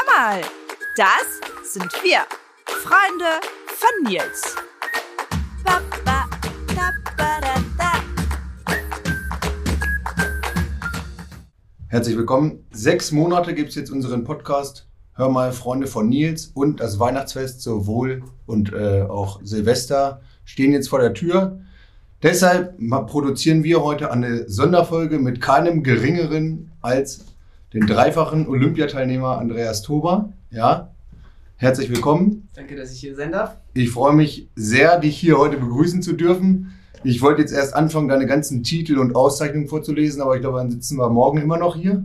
[0.00, 0.40] Hör mal,
[0.96, 2.20] das sind wir,
[2.64, 3.26] Freunde
[3.66, 4.56] von Nils.
[11.88, 12.64] Herzlich willkommen.
[12.70, 17.60] Sechs Monate gibt es jetzt unseren Podcast Hör mal, Freunde von Nils und das Weihnachtsfest
[17.60, 21.60] sowohl und äh, auch Silvester stehen jetzt vor der Tür.
[22.22, 27.29] Deshalb produzieren wir heute eine Sonderfolge mit keinem geringeren als
[27.72, 30.32] den dreifachen Olympiateilnehmer Andreas Tober.
[30.50, 30.90] Ja,
[31.56, 32.48] herzlich willkommen.
[32.54, 33.56] Danke, dass ich hier sein darf.
[33.74, 36.72] Ich freue mich sehr, dich hier heute begrüßen zu dürfen.
[37.04, 40.70] Ich wollte jetzt erst anfangen, deine ganzen Titel und Auszeichnungen vorzulesen, aber ich glaube, dann
[40.70, 42.04] sitzen wir morgen immer noch hier.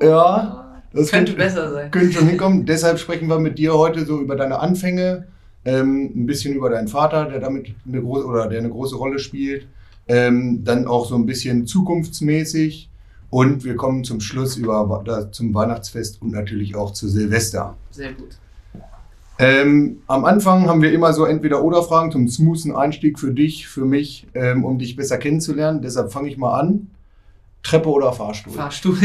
[0.00, 1.90] Ja, das könnte könnte- besser sein.
[1.90, 2.64] Könnte schon hinkommen.
[2.64, 5.26] Deshalb sprechen wir mit dir heute so über deine Anfänge,
[5.64, 9.18] ähm, ein bisschen über deinen Vater, der damit eine große oder der eine große Rolle
[9.18, 9.66] spielt.
[10.08, 12.88] Ähm, dann auch so ein bisschen zukunftsmäßig.
[13.36, 17.76] Und wir kommen zum Schluss über da, zum Weihnachtsfest und natürlich auch zu Silvester.
[17.90, 18.38] Sehr gut.
[19.38, 23.68] Ähm, am Anfang haben wir immer so entweder oder Fragen zum smoothen Einstieg für dich,
[23.68, 25.82] für mich, ähm, um dich besser kennenzulernen.
[25.82, 26.90] Deshalb fange ich mal an.
[27.62, 28.54] Treppe oder Fahrstuhl?
[28.54, 28.96] Fahrstuhl.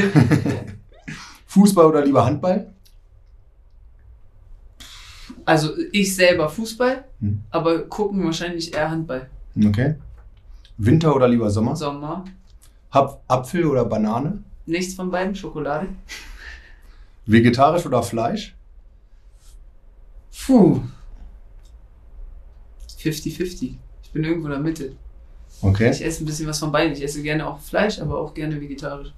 [1.48, 2.72] Fußball oder lieber Handball?
[5.44, 7.42] Also ich selber Fußball, Hm.
[7.50, 9.30] aber gucken wahrscheinlich eher Handball.
[9.62, 9.96] Okay.
[10.78, 11.76] Winter oder lieber Sommer?
[11.76, 12.24] Sommer.
[12.92, 14.44] Hab Apfel oder Banane?
[14.66, 15.36] Nichts von beiden.
[15.36, 15.88] Schokolade.
[17.26, 18.56] Vegetarisch oder Fleisch?
[20.46, 20.82] Puh.
[23.00, 23.76] 50-50.
[24.04, 24.96] Ich bin irgendwo in der Mitte.
[25.62, 25.92] Okay.
[25.92, 26.94] Ich esse ein bisschen was von beiden.
[26.94, 29.14] Ich esse gerne auch Fleisch, aber auch gerne vegetarisch.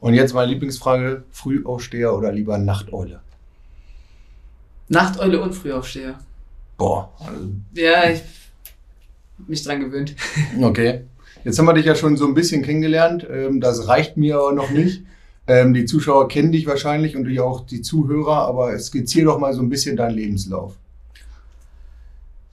[0.00, 3.20] Und jetzt meine Lieblingsfrage: Frühaufsteher oder lieber Nachteule?
[4.88, 6.18] Nachteule und Frühaufsteher.
[6.76, 7.12] Boah.
[7.20, 8.20] also- Ja, ich
[9.38, 10.14] hab mich dran gewöhnt.
[10.60, 11.04] Okay.
[11.44, 13.26] Jetzt haben wir dich ja schon so ein bisschen kennengelernt.
[13.30, 15.02] Ähm, Das reicht mir aber noch nicht.
[15.46, 19.62] Ähm, Die Zuschauer kennen dich wahrscheinlich und auch die Zuhörer, aber skizzier doch mal so
[19.62, 20.74] ein bisschen deinen Lebenslauf.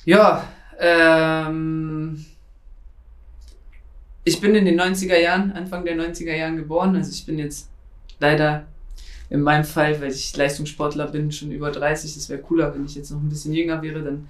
[0.06, 0.48] Ja,
[0.80, 2.26] ähm,
[4.26, 6.96] ich bin in den 90er Jahren, Anfang der 90er Jahren geboren.
[6.96, 7.70] Also ich bin jetzt
[8.20, 8.66] leider
[9.30, 12.14] in meinem Fall, weil ich Leistungssportler bin, schon über 30.
[12.16, 14.28] Das wäre cooler, wenn ich jetzt noch ein bisschen jünger wäre, dann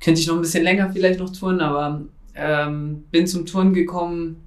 [0.00, 2.02] könnte ich noch ein bisschen länger vielleicht noch touren, aber
[2.34, 4.44] ähm, bin zum Touren gekommen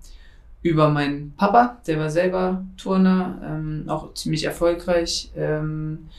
[0.62, 6.10] über meinen Papa, der war selber Turner, ähm, auch ziemlich erfolgreich, ähm,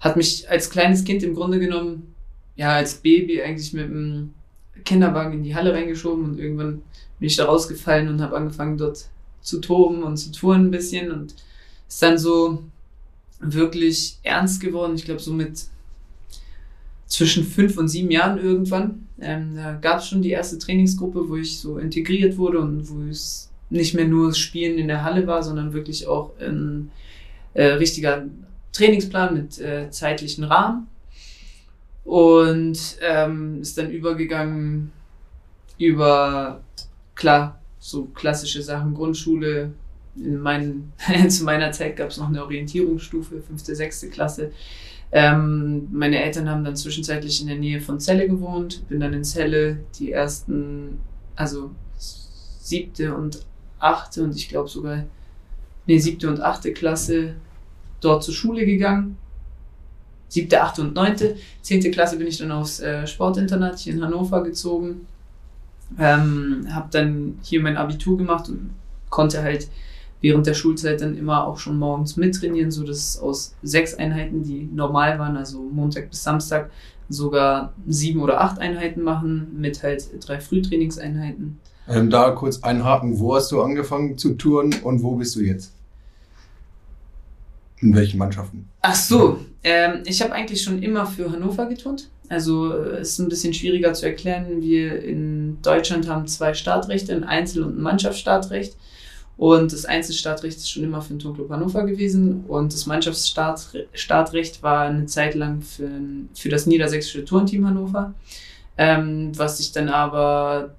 [0.00, 2.14] hat mich als kleines Kind im Grunde genommen
[2.56, 4.34] ja, als Baby eigentlich mit dem
[4.84, 6.82] Kinderwagen in die Halle reingeschoben und irgendwann
[7.18, 9.08] bin ich da rausgefallen und habe angefangen dort
[9.40, 11.34] zu toben und zu touren ein bisschen und
[11.88, 12.62] ist dann so
[13.40, 14.94] wirklich ernst geworden.
[14.96, 15.66] Ich glaube so mit
[17.08, 19.08] zwischen fünf und sieben Jahren irgendwann.
[19.20, 23.02] Ähm, da gab es schon die erste Trainingsgruppe, wo ich so integriert wurde und wo
[23.10, 26.90] es nicht mehr nur Spielen in der Halle war, sondern wirklich auch ein
[27.54, 28.26] äh, richtiger
[28.72, 30.86] Trainingsplan mit äh, zeitlichen Rahmen
[32.04, 34.92] und ähm, ist dann übergegangen
[35.78, 36.62] über,
[37.14, 39.72] klar, so klassische Sachen, Grundschule.
[40.16, 40.92] In meinen,
[41.28, 44.52] zu meiner Zeit gab es noch eine Orientierungsstufe, fünfte, sechste Klasse.
[45.10, 49.24] Ähm, meine Eltern haben dann zwischenzeitlich in der Nähe von Celle gewohnt, bin dann in
[49.24, 50.98] Celle die ersten,
[51.34, 53.46] also siebte und
[53.78, 55.04] achte und ich glaube sogar,
[55.86, 57.34] nee, siebte und achte Klasse
[58.00, 59.16] dort zur Schule gegangen.
[60.28, 61.36] Siebte, achte und neunte.
[61.62, 65.06] Zehnte Klasse bin ich dann aufs äh, Sportinternat hier in Hannover gezogen.
[65.98, 68.74] Ähm, habe dann hier mein Abitur gemacht und
[69.08, 69.68] konnte halt
[70.20, 74.68] während der Schulzeit dann immer auch schon morgens mittrainieren, so dass aus sechs Einheiten, die
[74.72, 76.70] normal waren, also Montag bis Samstag,
[77.08, 81.58] sogar sieben oder acht Einheiten machen mit halt drei Frühtrainingseinheiten.
[81.88, 85.72] Ähm, da kurz einhaken: Wo hast du angefangen zu touren und wo bist du jetzt?
[87.80, 88.68] In welchen Mannschaften?
[88.82, 92.10] Ach so, ähm, ich habe eigentlich schon immer für Hannover geturnt.
[92.28, 94.60] Also äh, ist ein bisschen schwieriger zu erklären.
[94.60, 98.76] Wir in Deutschland haben zwei Startrechte, ein Einzel- und ein Mannschaftsstartrecht.
[99.38, 102.44] Und das Einzelstartrecht ist schon immer für den Turnclub Hannover gewesen.
[102.48, 105.88] Und das Mannschaftsstartrecht war eine Zeit lang für,
[106.34, 108.12] für das niedersächsische Turnteam Hannover.
[108.76, 110.74] Ähm, was sich dann aber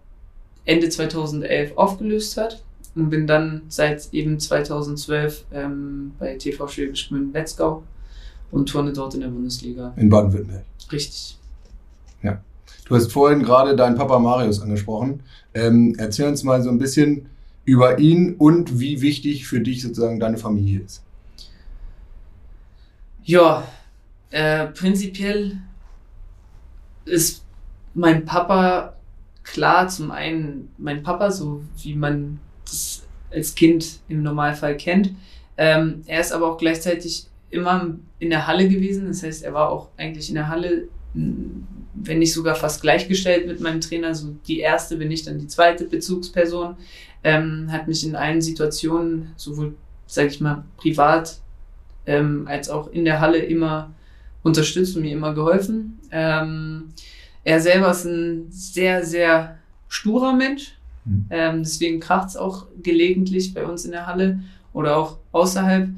[0.66, 2.62] Ende 2011 aufgelöst hat
[2.96, 7.84] und bin dann seit eben 2012 ähm, bei TV Schwäbisch Gmünd Wetzgau
[8.52, 9.94] und turne dort in der Bundesliga.
[9.96, 10.64] In Baden-Württemberg.
[10.92, 11.40] Richtig.
[12.90, 15.22] Du hast vorhin gerade deinen Papa Marius angesprochen.
[15.54, 17.28] Ähm, erzähl uns mal so ein bisschen
[17.70, 21.04] über ihn und wie wichtig für dich sozusagen deine Familie ist.
[23.24, 23.68] Ja,
[24.32, 25.60] äh, prinzipiell
[27.06, 27.46] ist
[27.94, 28.96] mein Papa
[29.44, 35.12] klar, zum einen mein Papa, so wie man das als Kind im Normalfall kennt.
[35.56, 39.06] Ähm, er ist aber auch gleichzeitig immer in der Halle gewesen.
[39.06, 43.60] Das heißt, er war auch eigentlich in der Halle, wenn nicht sogar fast gleichgestellt mit
[43.60, 44.16] meinem Trainer.
[44.16, 46.76] So die erste, bin ich dann die zweite Bezugsperson.
[47.24, 49.76] Ähm, hat mich in allen Situationen, sowohl,
[50.08, 51.40] sage ich mal, privat
[52.06, 53.92] ähm, als auch in der Halle immer
[54.44, 56.00] unterstützt und mir immer geholfen.
[56.12, 56.90] Ähm,
[57.44, 59.58] er selber ist ein sehr, sehr
[59.88, 60.76] sturer Mensch.
[61.06, 61.26] Mhm.
[61.30, 64.40] Ähm, deswegen kracht es auch gelegentlich bei uns in der Halle
[64.74, 65.90] oder auch außerhalb.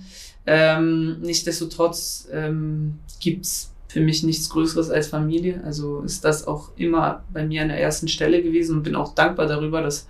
[0.46, 5.62] Ähm, nichtsdestotrotz ähm, gibt es für mich nichts Größeres als Familie.
[5.66, 9.14] Also ist das auch immer bei mir an der ersten Stelle gewesen und bin auch
[9.14, 10.08] dankbar darüber, dass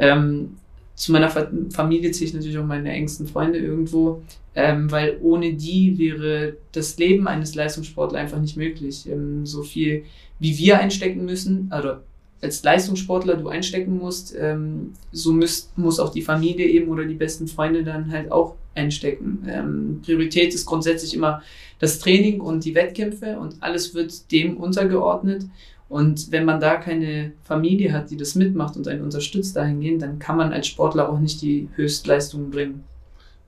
[0.00, 0.56] ähm,
[0.96, 4.22] zu meiner Familie zähle ich natürlich auch meine engsten Freunde irgendwo,
[4.54, 9.08] ähm, weil ohne die wäre das Leben eines Leistungssportlers einfach nicht möglich.
[9.08, 10.04] Ähm, so viel
[10.38, 11.96] wie wir einstecken müssen, also
[12.42, 17.14] als Leistungssportler du einstecken musst, ähm, so müsst, muss auch die Familie eben oder die
[17.14, 19.46] besten Freunde dann halt auch einstecken.
[19.46, 21.42] Ähm, Priorität ist grundsätzlich immer
[21.78, 25.44] das Training und die Wettkämpfe und alles wird dem untergeordnet.
[25.90, 30.20] Und wenn man da keine Familie hat, die das mitmacht und einen unterstützt dahingehend, dann
[30.20, 32.84] kann man als Sportler auch nicht die Höchstleistungen bringen.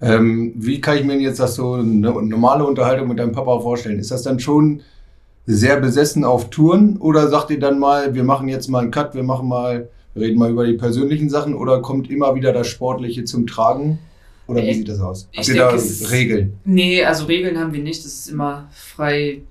[0.01, 4.01] Ähm, wie kann ich mir jetzt das so eine normale Unterhaltung mit deinem Papa vorstellen?
[4.01, 4.81] Ist das dann schon
[5.47, 9.15] sehr besessen auf Touren oder sagt ihr dann mal, wir machen jetzt mal einen Cut,
[9.15, 12.67] wir machen mal, wir reden mal über die persönlichen Sachen oder kommt immer wieder das
[12.67, 14.01] Sportliche zum Tragen?
[14.49, 15.29] Oder wie äh, sieht das aus?
[15.37, 15.77] Habt ihr da
[16.11, 16.55] Regeln?
[16.65, 18.05] Nee, also Regeln haben wir nicht.
[18.05, 19.43] Das ist immer frei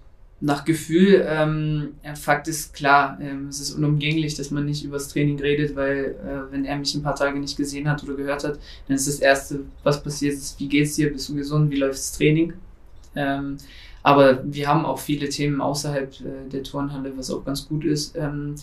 [0.42, 1.24] nach Gefühl.
[1.28, 5.76] Ähm, Fakt ist klar, ähm, es ist unumgänglich, dass man nicht über das Training redet,
[5.76, 8.96] weil äh, wenn er mich ein paar Tage nicht gesehen hat oder gehört hat, dann
[8.96, 12.12] ist das Erste, was passiert ist, wie geht's dir, bist du gesund, wie läuft das
[12.14, 12.54] Training?
[13.16, 13.58] Ähm,
[14.04, 18.16] aber wir haben auch viele Themen außerhalb äh, der Turnhalle, was auch ganz gut ist.
[18.18, 18.56] Ähm,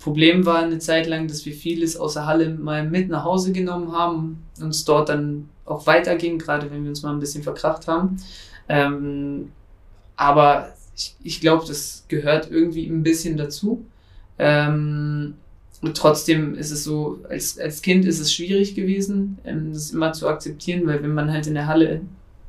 [0.00, 3.52] Problem war eine Zeit lang, dass wir vieles aus der Halle mal mit nach Hause
[3.52, 7.86] genommen haben, uns dort dann auch weiterging, gerade wenn wir uns mal ein bisschen verkracht
[7.86, 8.16] haben.
[8.68, 9.52] Ähm,
[10.16, 13.84] aber ich, ich glaube, das gehört irgendwie ein bisschen dazu.
[14.38, 15.34] Ähm,
[15.80, 20.12] und trotzdem ist es so, als, als Kind ist es schwierig gewesen, ähm, das immer
[20.12, 22.02] zu akzeptieren, weil wenn man halt in der Halle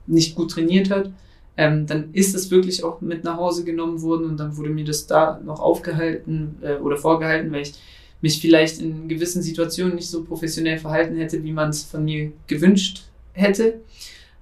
[0.06, 1.12] nicht gut trainiert hat,
[1.58, 4.86] ähm, dann ist es wirklich auch mit nach Hause genommen worden und dann wurde mir
[4.86, 7.74] das da noch aufgehalten äh, oder vorgehalten, weil ich
[8.22, 12.32] mich vielleicht in gewissen Situationen nicht so professionell verhalten hätte, wie man es von mir
[12.48, 13.04] gewünscht
[13.34, 13.82] hätte.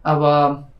[0.04, 0.71] Aber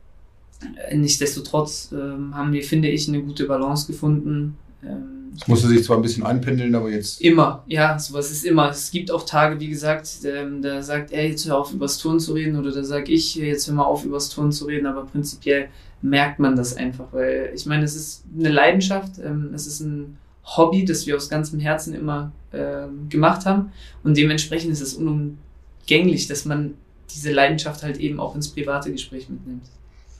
[0.94, 4.56] nichtsdestotrotz ähm, haben wir, finde ich, eine gute Balance gefunden.
[4.82, 7.20] Ähm, es musste sich zwar ein bisschen einpendeln, aber jetzt.
[7.20, 8.68] Immer, ja, sowas ist immer.
[8.70, 12.20] Es gibt auch Tage, wie gesagt, ähm, da sagt er, jetzt hör auf, übers Turn
[12.20, 15.04] zu reden, oder da sage ich, jetzt hör mal auf, übers Turn zu reden, aber
[15.06, 15.68] prinzipiell
[16.02, 20.18] merkt man das einfach, weil ich meine, es ist eine Leidenschaft, ähm, es ist ein
[20.44, 23.72] Hobby, das wir aus ganzem Herzen immer ähm, gemacht haben
[24.02, 26.74] und dementsprechend ist es unumgänglich, dass man
[27.14, 29.62] diese Leidenschaft halt eben auch ins private Gespräch mitnimmt.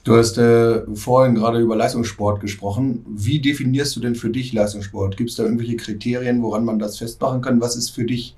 [0.03, 3.05] Du hast äh, vorhin gerade über Leistungssport gesprochen.
[3.07, 5.15] Wie definierst du denn für dich Leistungssport?
[5.15, 7.61] Gibt es da irgendwelche Kriterien, woran man das festmachen kann?
[7.61, 8.35] Was ist für dich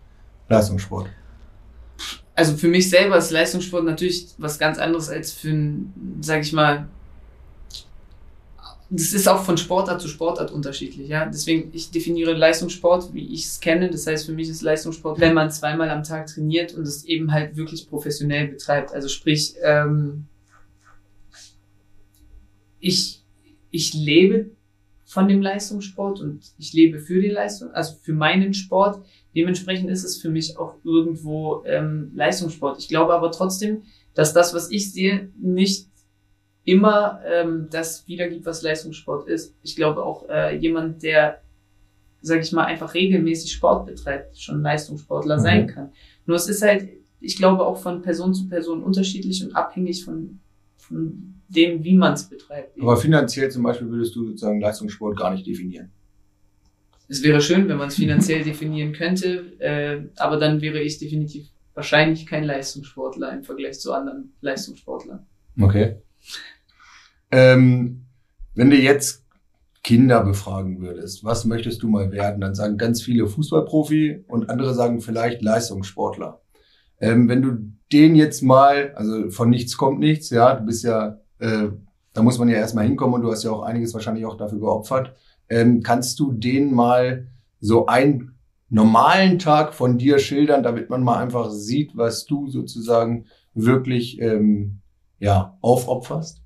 [0.48, 1.08] Leistungssport?
[2.36, 6.54] Also für mich selber ist Leistungssport natürlich was ganz anderes als für ein, sag ich
[6.54, 6.88] mal,
[8.90, 11.26] das ist auch von Sportart zu Sportart unterschiedlich, ja.
[11.26, 13.90] Deswegen, ich definiere Leistungssport, wie ich es kenne.
[13.90, 17.32] Das heißt, für mich ist Leistungssport, wenn man zweimal am Tag trainiert und es eben
[17.32, 18.94] halt wirklich professionell betreibt.
[18.94, 20.28] Also sprich, ähm,
[22.86, 23.24] ich,
[23.72, 24.52] ich lebe
[25.06, 29.04] von dem Leistungssport und ich lebe für die Leistung, also für meinen Sport.
[29.36, 32.78] Dementsprechend ist es für mich auch irgendwo ähm, Leistungssport.
[32.80, 35.88] Ich glaube aber trotzdem, dass das, was ich sehe, nicht
[36.64, 39.56] immer ähm, das wiedergibt, was Leistungssport ist.
[39.64, 41.42] Ich glaube auch äh, jemand, der,
[42.22, 45.42] sag ich mal, einfach regelmäßig Sport betreibt, schon Leistungssportler mhm.
[45.42, 45.92] sein kann.
[46.28, 46.88] Nur es ist halt,
[47.20, 50.40] ich glaube, auch von Person zu Person unterschiedlich und abhängig von,
[50.78, 52.80] von dem, wie man es betreibt.
[52.82, 55.92] Aber finanziell zum Beispiel würdest du sozusagen Leistungssport gar nicht definieren.
[57.08, 61.48] Es wäre schön, wenn man es finanziell definieren könnte, äh, aber dann wäre ich definitiv
[61.76, 65.26] wahrscheinlich kein Leistungssportler im Vergleich zu anderen Leistungssportlern.
[65.62, 65.98] Okay.
[67.32, 68.06] Ähm,
[68.56, 69.26] wenn du jetzt
[69.84, 72.42] Kinder befragen würdest, was möchtest du mal werden?
[72.42, 76.42] Dann sagen ganz viele Fußballprofi und andere sagen vielleicht Leistungssportler.
[77.00, 77.58] Ähm, wenn du
[77.92, 81.68] den jetzt mal, also von nichts kommt nichts, ja, du bist ja, äh,
[82.14, 84.60] da muss man ja erstmal hinkommen und du hast ja auch einiges wahrscheinlich auch dafür
[84.60, 85.16] geopfert.
[85.50, 87.28] Ähm, kannst du den mal
[87.60, 88.36] so einen
[88.70, 94.80] normalen Tag von dir schildern, damit man mal einfach sieht, was du sozusagen wirklich ähm,
[95.20, 96.42] ja aufopferst?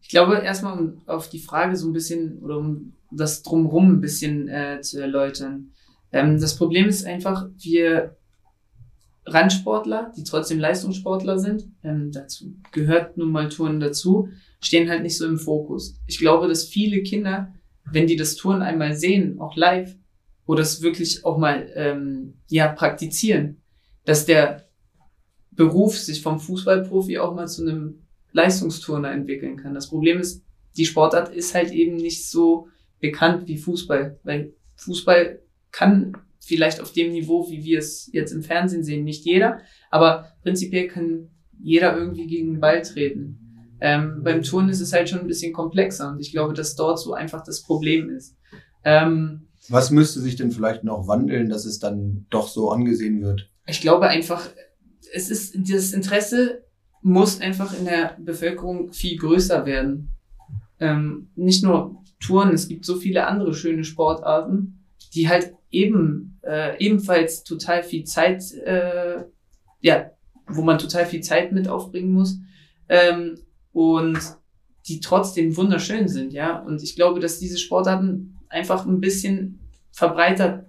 [0.00, 4.00] Ich glaube, erstmal um auf die Frage so ein bisschen oder um das drumherum ein
[4.00, 5.72] bisschen äh, zu erläutern.
[6.12, 8.16] Ähm, das Problem ist einfach, wir
[9.26, 14.28] Randsportler, die trotzdem Leistungssportler sind, ähm, dazu gehört nun mal Touren dazu,
[14.60, 15.98] stehen halt nicht so im Fokus.
[16.06, 17.54] Ich glaube, dass viele Kinder,
[17.90, 19.96] wenn die das Touren einmal sehen, auch live,
[20.46, 23.62] oder es wirklich auch mal ähm, ja praktizieren,
[24.04, 24.68] dass der
[25.50, 28.02] Beruf sich vom Fußballprofi auch mal zu einem
[28.32, 29.74] Leistungsturner entwickeln kann.
[29.74, 30.44] Das Problem ist,
[30.76, 32.68] die Sportart ist halt eben nicht so
[33.00, 35.40] bekannt wie Fußball, weil Fußball
[35.70, 39.60] kann vielleicht auf dem Niveau, wie wir es jetzt im Fernsehen sehen, nicht jeder,
[39.90, 43.38] aber prinzipiell kann jeder irgendwie gegen den Ball treten.
[43.80, 46.98] Ähm, beim Turnen ist es halt schon ein bisschen komplexer und ich glaube, dass dort
[46.98, 48.36] so einfach das Problem ist.
[48.84, 53.50] Ähm, Was müsste sich denn vielleicht noch wandeln, dass es dann doch so angesehen wird?
[53.66, 54.48] Ich glaube einfach,
[55.12, 56.64] es ist, das Interesse
[57.02, 60.10] muss einfach in der Bevölkerung viel größer werden.
[60.80, 66.76] Ähm, nicht nur Touren, es gibt so viele andere schöne Sportarten, die halt eben äh,
[66.78, 69.24] ebenfalls total viel Zeit, äh,
[69.80, 70.10] ja,
[70.46, 72.38] wo man total viel Zeit mit aufbringen muss
[72.88, 73.38] ähm,
[73.72, 74.18] und
[74.86, 76.58] die trotzdem wunderschön sind, ja.
[76.60, 79.60] Und ich glaube, dass diese Sportarten einfach ein bisschen
[79.92, 80.66] verbreitert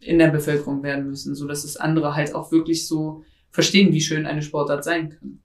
[0.00, 4.00] in der Bevölkerung werden müssen, so dass es andere halt auch wirklich so verstehen, wie
[4.00, 5.42] schön eine Sportart sein kann.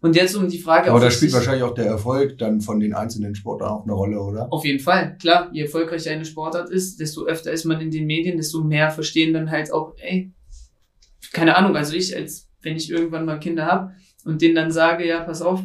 [0.00, 0.90] Und jetzt um die Frage.
[0.90, 4.20] Aber da spielt wahrscheinlich auch der Erfolg dann von den einzelnen Sportarten auch eine Rolle,
[4.20, 4.52] oder?
[4.52, 5.48] Auf jeden Fall, klar.
[5.52, 9.32] Je erfolgreicher eine Sportart ist, desto öfter ist man in den Medien, desto mehr verstehen
[9.32, 10.32] dann halt auch, ey,
[11.32, 13.92] keine Ahnung, also ich, als wenn ich irgendwann mal Kinder habe
[14.24, 15.64] und denen dann sage, ja, pass auf,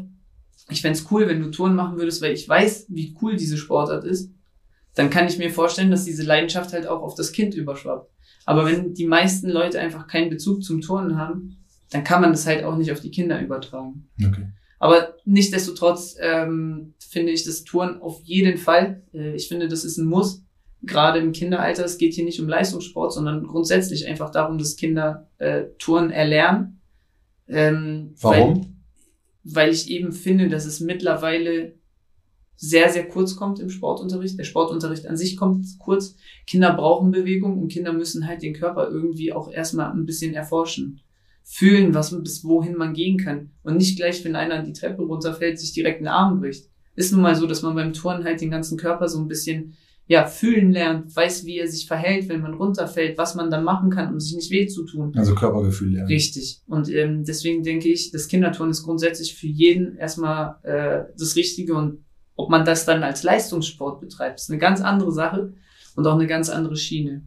[0.69, 4.05] ich fände cool, wenn du Touren machen würdest, weil ich weiß, wie cool diese Sportart
[4.05, 4.31] ist,
[4.95, 8.09] dann kann ich mir vorstellen, dass diese Leidenschaft halt auch auf das Kind überschwappt.
[8.45, 11.60] Aber wenn die meisten Leute einfach keinen Bezug zum Turnen haben,
[11.91, 14.09] dann kann man das halt auch nicht auf die Kinder übertragen.
[14.25, 14.47] Okay.
[14.79, 19.03] Aber nichtsdestotrotz ähm, finde ich das Touren auf jeden Fall.
[19.13, 20.43] Äh, ich finde, das ist ein Muss.
[20.81, 25.29] Gerade im Kinderalter, es geht hier nicht um Leistungssport, sondern grundsätzlich einfach darum, dass Kinder
[25.37, 26.81] äh, Touren erlernen.
[27.47, 28.75] Ähm, Warum?
[29.43, 31.75] Weil, weil ich eben finde, dass es mittlerweile
[32.55, 34.39] sehr, sehr kurz kommt im Sportunterricht.
[34.39, 36.15] Der Sportunterricht an sich kommt kurz.
[36.47, 41.01] Kinder brauchen Bewegung und Kinder müssen halt den Körper irgendwie auch erstmal ein bisschen erforschen
[41.43, 43.51] fühlen, was bis wohin man gehen kann.
[43.63, 46.69] Und nicht gleich, wenn einer die Treppe runterfällt, sich direkt einen Arm bricht.
[46.95, 49.75] Ist nun mal so, dass man beim Turnen halt den ganzen Körper so ein bisschen
[50.07, 53.89] ja, fühlen lernt, weiß, wie er sich verhält, wenn man runterfällt, was man dann machen
[53.89, 55.13] kann, um sich nicht weh zu tun.
[55.15, 56.07] Also Körpergefühl lernen.
[56.07, 56.61] Richtig.
[56.67, 61.75] Und ähm, deswegen denke ich, das Kinderturnen ist grundsätzlich für jeden erstmal äh, das Richtige
[61.75, 62.03] und
[62.35, 65.53] ob man das dann als Leistungssport betreibt, ist eine ganz andere Sache
[65.95, 67.23] und auch eine ganz andere Schiene.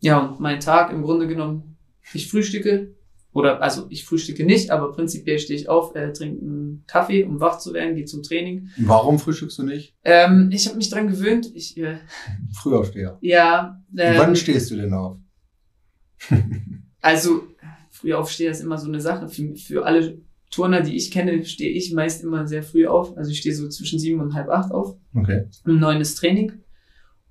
[0.00, 1.76] Ja, und mein Tag im Grunde genommen,
[2.12, 2.94] ich frühstücke,
[3.32, 7.40] oder also ich frühstücke nicht, aber prinzipiell stehe ich auf, äh, trinke einen Kaffee, um
[7.40, 8.68] wach zu werden, gehe zum Training.
[8.78, 9.94] Warum frühstückst du nicht?
[10.04, 11.50] Ähm, ich habe mich dran gewöhnt.
[11.54, 11.98] Ich, äh,
[12.52, 13.18] Frühaufsteher.
[13.22, 13.82] Ja.
[13.96, 15.16] Ähm, Wann stehst du denn auf?
[17.00, 17.42] also
[17.90, 19.28] Frühaufsteher ist immer so eine Sache.
[19.28, 20.18] Für, für alle
[20.50, 23.16] Turner, die ich kenne, stehe ich meist immer sehr früh auf.
[23.16, 24.96] Also ich stehe so zwischen sieben und halb acht auf.
[25.14, 25.46] Okay.
[25.64, 26.52] Um neun ist Training.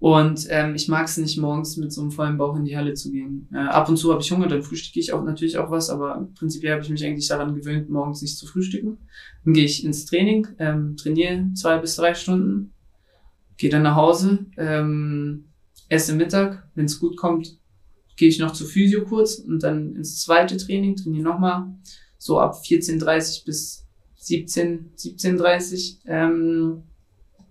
[0.02, 2.96] Und ähm, ich mag es nicht, morgens mit so einem vollen Bauch in die Halle
[2.96, 3.48] zu gehen.
[3.54, 6.28] Äh, ab und zu habe ich Hunger, dann frühstücke ich auch natürlich auch was, aber
[6.34, 8.98] prinzipiell habe ich mich eigentlich daran gewöhnt, morgens nicht zu frühstücken.
[9.46, 12.74] Dann gehe ich ins Training, ähm, trainiere zwei bis drei Stunden,
[13.58, 15.46] gehe dann nach Hause, ähm,
[15.88, 17.60] esse Mittag, wenn es gut kommt,
[18.16, 21.76] gehe ich noch zur Physio kurz und dann ins zweite Training, trainiere nochmal,
[22.18, 26.86] so ab 14.30 bis 17, 17.30 ähm,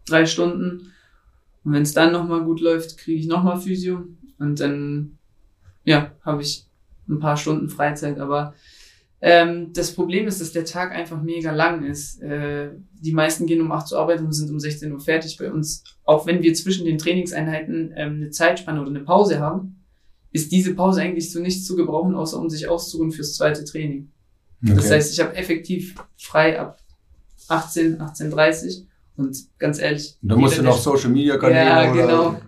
[0.04, 0.90] drei Stunden
[1.64, 4.04] und wenn es dann nochmal gut läuft, kriege ich nochmal Physio.
[4.38, 5.18] Und dann,
[5.84, 6.66] ja, habe ich
[7.08, 8.18] ein paar Stunden Freizeit.
[8.18, 8.54] Aber
[9.20, 12.22] ähm, das Problem ist, dass der Tag einfach mega lang ist.
[12.22, 15.52] Äh, die meisten gehen um 8 Uhr arbeiten und sind um 16 Uhr fertig bei
[15.52, 15.84] uns.
[16.04, 19.84] Auch wenn wir zwischen den Trainingseinheiten ähm, eine Zeitspanne oder eine Pause haben,
[20.32, 24.10] ist diese Pause eigentlich zu nichts zu gebrauchen, außer um sich auszuruhen fürs zweite Training.
[24.62, 24.74] Okay.
[24.76, 26.78] Das heißt, ich habe effektiv frei ab
[27.48, 28.86] 18, 18.30
[29.20, 30.16] und ganz ehrlich.
[30.22, 31.68] Da musst du noch Social Media Kanäle.
[31.68, 32.40] Ja, genau.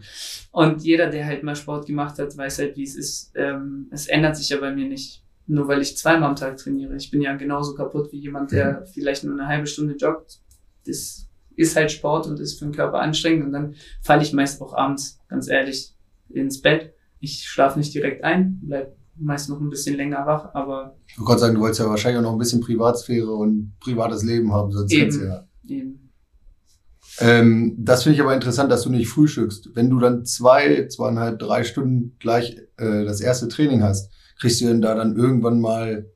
[0.50, 3.33] Und jeder, der halt mal Sport gemacht hat, weiß halt, wie es ist.
[3.35, 5.23] Ähm, es ändert sich ja bei mir nicht.
[5.47, 6.95] Nur weil ich zweimal am Tag trainiere.
[6.97, 8.87] Ich bin ja genauso kaputt wie jemand, der mhm.
[8.87, 10.41] vielleicht nur eine halbe Stunde joggt.
[10.87, 11.26] Das
[11.57, 13.47] ist halt Sport und ist für den Körper anstrengend.
[13.47, 15.95] Und dann falle ich meist auch abends, ganz ehrlich,
[16.29, 16.93] ins Bett.
[17.21, 20.97] Ich schlafe nicht direkt ein, bleib meist noch ein bisschen länger wach, aber.
[21.07, 24.23] Ich wollte gerade sagen, du wolltest ja wahrscheinlich auch noch ein bisschen Privatsphäre und privates
[24.23, 25.47] Leben haben, sonst eben, ja.
[25.69, 26.01] Eben.
[27.19, 29.71] Ähm, das finde ich aber interessant, dass du nicht frühstückst.
[29.75, 34.66] Wenn du dann zwei, zweieinhalb, drei Stunden gleich äh, das erste Training hast, kriegst du
[34.66, 36.11] denn da dann irgendwann mal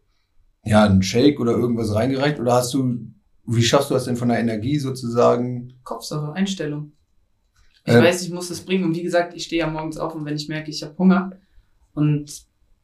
[0.65, 2.41] ja einen Shake oder irgendwas reingereicht?
[2.41, 2.99] Oder hast du,
[3.47, 5.75] wie schaffst du das denn von der Energie sozusagen?
[5.85, 6.93] Kopfsache, Einstellung.
[7.85, 8.85] Ich äh, weiß, ich muss das bringen.
[8.85, 11.33] Und wie gesagt, ich stehe ja morgens auf und wenn ich merke, ich habe Hunger
[11.95, 12.31] und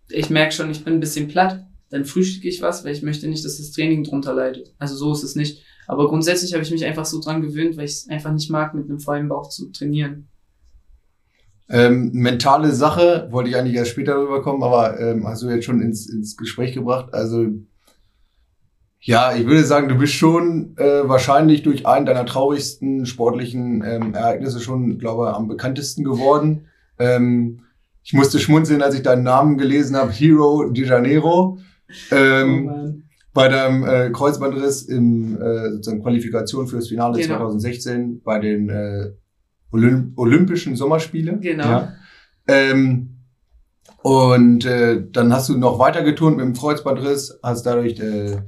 [0.09, 3.29] ich merke schon, ich bin ein bisschen platt, dann frühstücke ich was, weil ich möchte
[3.29, 4.75] nicht, dass das Training drunter leidet.
[4.79, 5.63] Also so ist es nicht.
[5.87, 8.75] Aber grundsätzlich habe ich mich einfach so dran gewöhnt, weil ich es einfach nicht mag,
[8.75, 10.29] mit einem vollen Bauch zu trainieren.
[11.69, 15.81] Ähm, mentale Sache, wollte ich eigentlich erst später rüberkommen, aber ähm, hast du jetzt schon
[15.81, 17.15] ins, ins Gespräch gebracht.
[17.15, 17.47] Also
[19.01, 24.15] ja, ich würde sagen, du bist schon äh, wahrscheinlich durch einen deiner traurigsten sportlichen ähm,
[24.15, 26.67] Ereignisse schon, glaube ich, am bekanntesten geworden.
[26.99, 27.63] Ähm,
[28.05, 31.59] ich musste schmunzeln, als ich deinen Namen gelesen habe, Hero de Janeiro.
[32.11, 32.93] Ähm, oh
[33.35, 37.37] bei deinem äh, Kreuzbandriss im äh, sozusagen Qualifikation für das Finale genau.
[37.37, 39.13] 2016 bei den äh,
[39.71, 41.39] Olymp Olympischen Sommerspiele.
[41.41, 41.65] Genau.
[41.65, 41.93] Ja.
[42.47, 43.13] Ähm,
[44.03, 48.39] und äh, dann hast du noch weiter geturnt mit dem Kreuzbandriss, hast dadurch äh,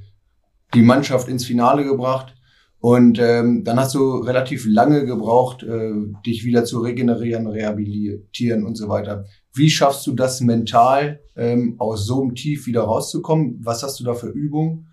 [0.74, 2.34] die Mannschaft ins Finale gebracht.
[2.80, 5.92] Und ähm, dann hast du relativ lange gebraucht, äh,
[6.26, 9.24] dich wieder zu regenerieren, rehabilitieren und so weiter.
[9.54, 13.60] Wie schaffst du das mental, ähm, aus so einem Tief wieder rauszukommen?
[13.64, 14.88] Was hast du da für Übungen?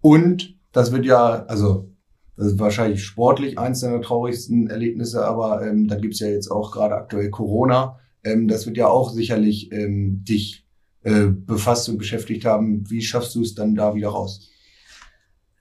[0.00, 1.90] Und das wird ja, also
[2.36, 6.72] das ist wahrscheinlich sportlich eins deiner traurigsten Erlebnisse, aber ähm, da gibt's ja jetzt auch
[6.72, 7.98] gerade aktuell Corona.
[8.24, 10.66] Ähm, das wird ja auch sicherlich ähm, dich
[11.02, 12.88] äh, befasst und beschäftigt haben.
[12.88, 14.48] Wie schaffst du es dann da wieder raus?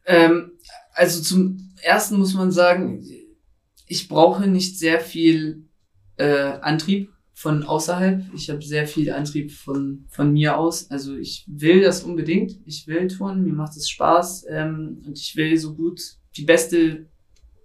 [0.05, 0.51] Ähm,
[0.93, 3.03] also zum ersten muss man sagen,
[3.85, 5.65] ich brauche nicht sehr viel
[6.15, 8.25] äh, Antrieb von außerhalb.
[8.35, 10.91] Ich habe sehr viel Antrieb von, von mir aus.
[10.91, 12.59] Also ich will das unbedingt.
[12.65, 13.43] Ich will tun.
[13.43, 14.47] Mir macht es Spaß.
[14.49, 16.01] Ähm, und ich will so gut
[16.35, 17.05] die beste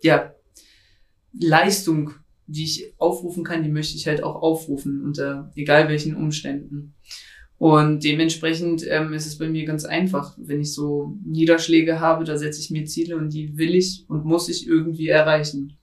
[0.01, 0.33] ja,
[1.33, 2.13] Leistung,
[2.47, 6.95] die ich aufrufen kann, die möchte ich halt auch aufrufen, unter egal welchen Umständen.
[7.59, 10.37] Und dementsprechend ähm, ist es bei mir ganz einfach.
[10.39, 14.25] Wenn ich so Niederschläge habe, da setze ich mir Ziele und die will ich und
[14.25, 15.77] muss ich irgendwie erreichen.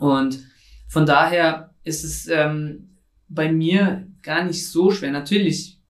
[0.00, 0.40] Und
[0.88, 2.88] von daher ist es ähm,
[3.28, 5.10] bei mir gar nicht so schwer.
[5.10, 5.80] Natürlich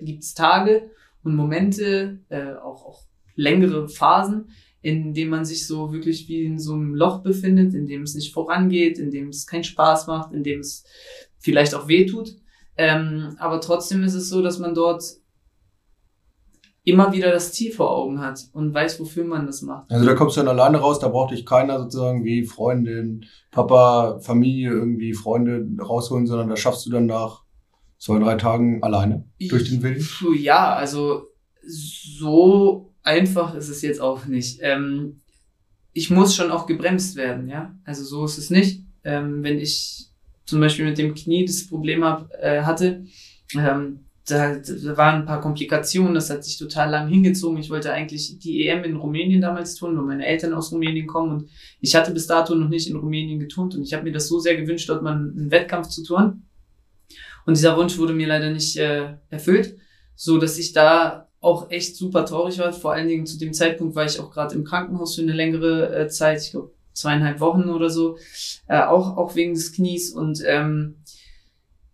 [0.00, 0.90] gibt es Tage
[1.22, 3.02] und Momente, äh, auch, auch
[3.34, 4.48] längere Phasen,
[4.80, 8.14] in denen man sich so wirklich wie in so einem Loch befindet, in dem es
[8.14, 10.84] nicht vorangeht, in dem es keinen Spaß macht, in dem es
[11.38, 12.36] vielleicht auch weh tut.
[12.76, 15.02] Ähm, aber trotzdem ist es so, dass man dort
[16.86, 19.90] immer wieder das Ziel vor Augen hat und weiß, wofür man das macht.
[19.90, 24.20] Also da kommst du dann alleine raus, da braucht dich keiner sozusagen wie Freundin, Papa,
[24.20, 27.42] Familie, irgendwie Freunde rausholen, sondern da schaffst du dann nach
[27.98, 30.06] zwei, drei Tagen alleine durch den Willen?
[30.38, 31.24] Ja, also
[31.66, 34.60] so einfach ist es jetzt auch nicht.
[34.62, 35.22] Ähm,
[35.92, 37.74] ich muss schon auch gebremst werden, ja.
[37.84, 38.84] Also so ist es nicht.
[39.02, 40.06] Ähm, wenn ich
[40.44, 43.06] zum Beispiel mit dem Knie das Problem hab, äh, hatte,
[43.56, 47.58] ähm, da, da waren ein paar Komplikationen, das hat sich total lang hingezogen.
[47.58, 51.30] Ich wollte eigentlich die EM in Rumänien damals tun, weil meine Eltern aus Rumänien kommen
[51.30, 54.26] und ich hatte bis dato noch nicht in Rumänien geturnt und ich habe mir das
[54.26, 56.48] so sehr gewünscht, dort mal einen Wettkampf zu turnen.
[57.46, 59.76] Und dieser Wunsch wurde mir leider nicht äh, erfüllt,
[60.16, 62.72] so dass ich da auch echt super traurig war.
[62.72, 65.96] Vor allen Dingen zu dem Zeitpunkt war ich auch gerade im Krankenhaus für eine längere
[65.96, 68.16] äh, Zeit, ich glaube zweieinhalb Wochen oder so,
[68.66, 70.96] äh, auch auch wegen des Knies und ähm,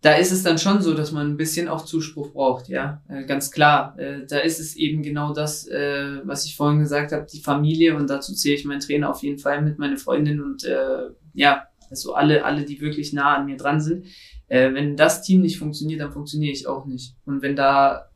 [0.03, 3.25] da ist es dann schon so, dass man ein bisschen auch Zuspruch braucht, ja, äh,
[3.25, 3.97] ganz klar.
[3.99, 7.97] Äh, da ist es eben genau das, äh, was ich vorhin gesagt habe, die Familie
[7.97, 11.69] und dazu zähle ich meinen Trainer auf jeden Fall mit, meine Freundin und äh, ja,
[11.89, 14.07] also alle, alle, die wirklich nah an mir dran sind.
[14.49, 17.15] Äh, wenn das Team nicht funktioniert, dann funktioniere ich auch nicht.
[17.25, 18.11] Und wenn da,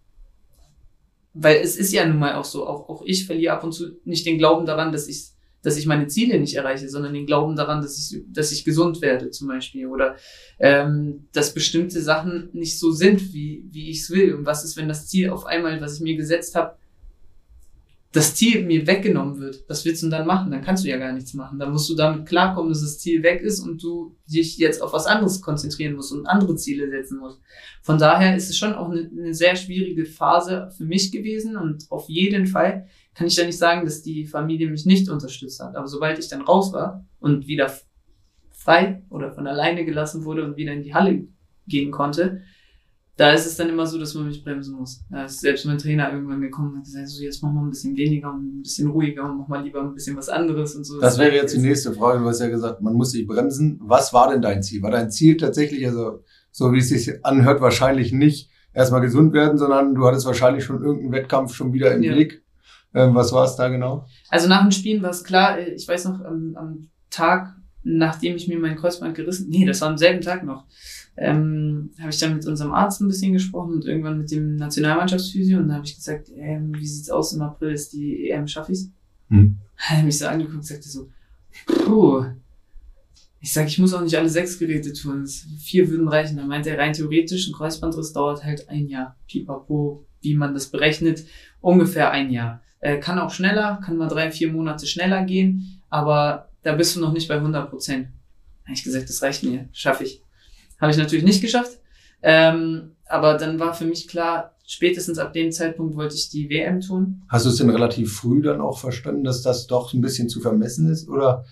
[1.34, 4.00] weil es ist ja nun mal auch so, auch, auch ich verliere ab und zu
[4.04, 5.35] nicht den Glauben daran, dass ich
[5.66, 9.02] dass ich meine Ziele nicht erreiche, sondern den Glauben daran, dass ich, dass ich gesund
[9.02, 10.14] werde zum Beispiel oder
[10.60, 14.36] ähm, dass bestimmte Sachen nicht so sind, wie, wie ich es will.
[14.36, 16.76] Und was ist, wenn das Ziel auf einmal, was ich mir gesetzt habe,
[18.12, 20.52] das Ziel mir weggenommen wird, was willst du denn dann machen?
[20.52, 21.58] Dann kannst du ja gar nichts machen.
[21.58, 24.92] Dann musst du damit klarkommen, dass das Ziel weg ist und du dich jetzt auf
[24.92, 27.40] was anderes konzentrieren musst und andere Ziele setzen musst.
[27.82, 31.90] Von daher ist es schon auch eine, eine sehr schwierige Phase für mich gewesen und
[31.90, 35.74] auf jeden Fall kann ich da nicht sagen, dass die Familie mich nicht unterstützt hat.
[35.74, 37.72] Aber sobald ich dann raus war und wieder
[38.50, 41.26] frei oder von alleine gelassen wurde und wieder in die Halle
[41.66, 42.42] gehen konnte,
[43.16, 45.02] da ist es dann immer so, dass man mich bremsen muss.
[45.10, 47.96] Da ist selbst mein Trainer irgendwann gekommen und gesagt, so jetzt mach mal ein bisschen
[47.96, 51.00] weniger und ein bisschen ruhiger und mach mal lieber ein bisschen was anderes und so.
[51.00, 52.18] Das wäre jetzt die nächste Frage.
[52.18, 53.80] Du hast ja gesagt, man muss sich bremsen.
[53.82, 54.82] Was war denn dein Ziel?
[54.82, 59.56] War dein Ziel tatsächlich, also so wie es sich anhört, wahrscheinlich nicht erstmal gesund werden,
[59.56, 62.12] sondern du hattest wahrscheinlich schon irgendeinen Wettkampf schon wieder im ja.
[62.12, 62.42] Blick
[62.96, 64.06] ähm, was war es da genau?
[64.30, 68.48] Also nach dem Spielen war es klar, ich weiß noch, am, am Tag, nachdem ich
[68.48, 70.64] mir mein Kreuzband gerissen, nee, das war am selben Tag noch,
[71.16, 75.58] ähm, habe ich dann mit unserem Arzt ein bisschen gesprochen und irgendwann mit dem Nationalmannschaftsphysio
[75.58, 78.70] und da habe ich gesagt, ähm, wie sieht's aus im April, ist die EM, schaff
[78.70, 78.90] ich's?
[79.28, 79.58] Hm.
[79.76, 81.10] Hat er mich so angeguckt und sagte so,
[81.66, 82.24] puh,
[83.40, 85.26] ich sage, ich muss auch nicht alle sechs Geräte tun.
[85.60, 86.36] Vier würden reichen.
[86.36, 89.16] Dann meinte er rein theoretisch, ein Kreuzbandriss dauert halt ein Jahr.
[89.28, 91.24] Pipapo, wie man das berechnet,
[91.60, 92.62] ungefähr ein Jahr.
[92.86, 97.00] Äh, kann auch schneller, kann mal drei, vier Monate schneller gehen, aber da bist du
[97.00, 98.06] noch nicht bei 100 Prozent.
[98.62, 100.22] Habe ich gesagt, das reicht mir, schaffe ich.
[100.80, 101.80] Habe ich natürlich nicht geschafft.
[102.22, 106.80] Ähm, aber dann war für mich klar, spätestens ab dem Zeitpunkt wollte ich die WM
[106.80, 107.22] tun.
[107.28, 110.40] Hast du es denn relativ früh dann auch verstanden, dass das doch ein bisschen zu
[110.40, 111.08] vermessen ist?
[111.08, 111.44] Oder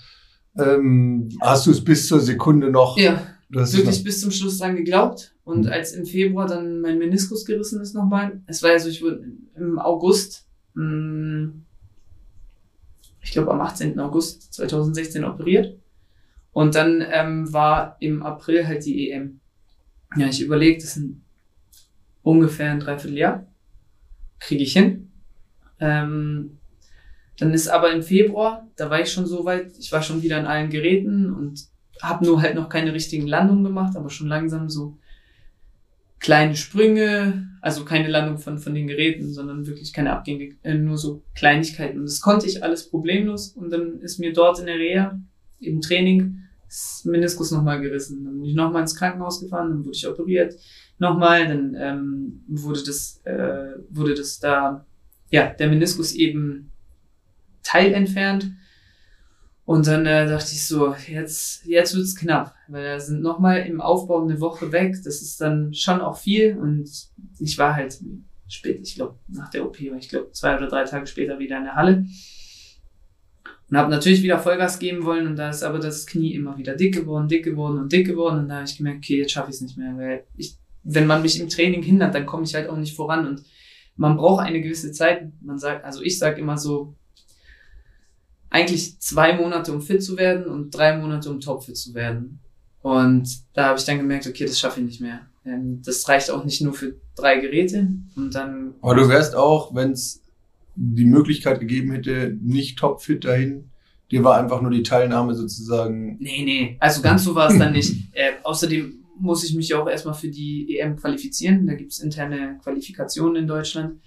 [0.56, 2.96] ähm, hast du es bis zur Sekunde noch?
[2.96, 5.34] Ja, wirklich bis zum Schluss dran geglaubt.
[5.42, 5.72] Und mhm.
[5.72, 9.24] als im Februar dann mein Meniskus gerissen ist nochmal, es war ja so, ich wurde
[9.56, 10.44] im August,
[13.20, 13.98] ich glaube am 18.
[14.00, 15.78] August 2016 operiert.
[16.52, 19.40] Und dann ähm, war im April halt die EM.
[20.16, 21.22] Ja, ich überlegt, das sind
[22.22, 23.46] ungefähr ein Dreivierteljahr.
[24.38, 25.10] Kriege ich hin.
[25.80, 26.58] Ähm,
[27.38, 30.38] dann ist aber im Februar, da war ich schon so weit, ich war schon wieder
[30.38, 31.66] an allen Geräten und
[32.00, 34.98] habe nur halt noch keine richtigen Landungen gemacht, aber schon langsam so
[36.24, 40.96] kleine Sprünge, also keine Landung von, von den Geräten, sondern wirklich keine Abgänge, äh, nur
[40.96, 41.98] so Kleinigkeiten.
[41.98, 45.20] Und das konnte ich alles problemlos und dann ist mir dort in der Reha
[45.60, 48.24] im Training das Meniskus nochmal gerissen.
[48.24, 50.54] Dann bin ich nochmal ins Krankenhaus gefahren, dann wurde ich operiert,
[50.98, 54.86] nochmal, dann ähm, wurde das, äh, wurde das da,
[55.30, 56.72] ja, der Meniskus eben
[57.62, 58.50] Teil entfernt.
[59.66, 63.80] Und dann äh, dachte ich so, jetzt, jetzt wird's knapp, weil da sind nochmal im
[63.80, 64.94] Aufbau eine Woche weg.
[65.04, 66.58] Das ist dann schon auch viel.
[66.58, 66.90] Und
[67.38, 67.98] ich war halt
[68.46, 71.56] spät, ich glaube, nach der OP war ich glaube zwei oder drei Tage später wieder
[71.56, 72.06] in der Halle.
[73.70, 75.26] Und habe natürlich wieder Vollgas geben wollen.
[75.26, 78.40] Und da ist aber das Knie immer wieder dick geworden, dick geworden und dick geworden.
[78.40, 79.96] Und da habe ich gemerkt, okay, jetzt schaffe ich es nicht mehr.
[79.96, 83.26] Weil ich, wenn man mich im Training hindert, dann komme ich halt auch nicht voran.
[83.26, 83.44] Und
[83.96, 85.32] man braucht eine gewisse Zeit.
[85.40, 86.94] Man sagt, also ich sage immer so,
[88.54, 92.38] eigentlich zwei Monate, um fit zu werden und drei Monate, um topfit zu werden.
[92.82, 95.22] Und da habe ich dann gemerkt, okay, das schaffe ich nicht mehr.
[95.44, 97.88] Ähm, das reicht auch nicht nur für drei Geräte.
[98.14, 98.74] Und dann.
[98.80, 100.22] Aber du wärst auch, wenn es
[100.76, 103.70] die Möglichkeit gegeben hätte, nicht topfit dahin.
[104.12, 106.16] Dir war einfach nur die Teilnahme sozusagen.
[106.20, 106.76] Nee, nee.
[106.78, 108.04] Also ganz so war es dann nicht.
[108.12, 111.66] Äh, außerdem muss ich mich auch erstmal für die EM qualifizieren.
[111.66, 114.00] Da gibt es interne Qualifikationen in Deutschland.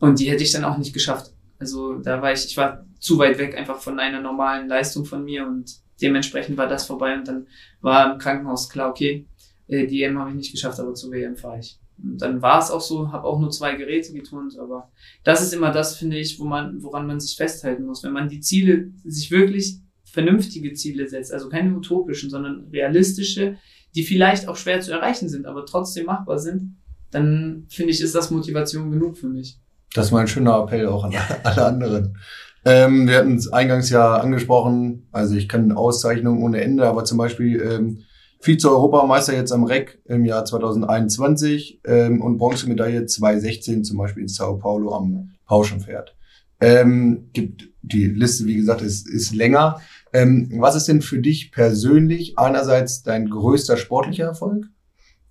[0.00, 1.32] Und die hätte ich dann auch nicht geschafft.
[1.58, 5.24] Also da war ich, ich war zu weit weg einfach von einer normalen Leistung von
[5.24, 7.46] mir und dementsprechend war das vorbei und dann
[7.80, 9.26] war im Krankenhaus klar, okay,
[9.66, 11.78] äh, die EM habe ich nicht geschafft, aber zur WM fahre ich.
[12.02, 14.90] Und dann war es auch so, habe auch nur zwei Geräte geturnt, aber
[15.24, 18.04] das ist immer das, finde ich, wo man, woran man sich festhalten muss.
[18.04, 23.58] Wenn man die Ziele, sich wirklich vernünftige Ziele setzt, also keine utopischen, sondern realistische,
[23.94, 26.76] die vielleicht auch schwer zu erreichen sind, aber trotzdem machbar sind,
[27.10, 29.58] dann finde ich, ist das Motivation genug für mich.
[29.94, 32.18] Das ist mein schöner Appell auch an alle anderen.
[32.64, 37.16] Ähm, wir hatten es eingangs ja angesprochen, also ich kann Auszeichnungen ohne Ende, aber zum
[37.16, 38.04] Beispiel ähm,
[38.40, 44.56] Vize-Europameister jetzt am REC im Jahr 2021 ähm, und Bronzemedaille 2016 zum Beispiel in Sao
[44.58, 46.14] Paulo am Pauschenpferd.
[46.60, 49.80] Ähm, gibt die Liste, wie gesagt, ist, ist länger.
[50.12, 54.66] Ähm, was ist denn für dich persönlich einerseits dein größter sportlicher Erfolg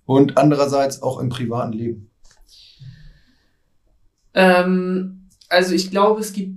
[0.04, 2.10] und andererseits auch im privaten Leben?
[4.34, 6.56] Ähm, also ich glaube, es gibt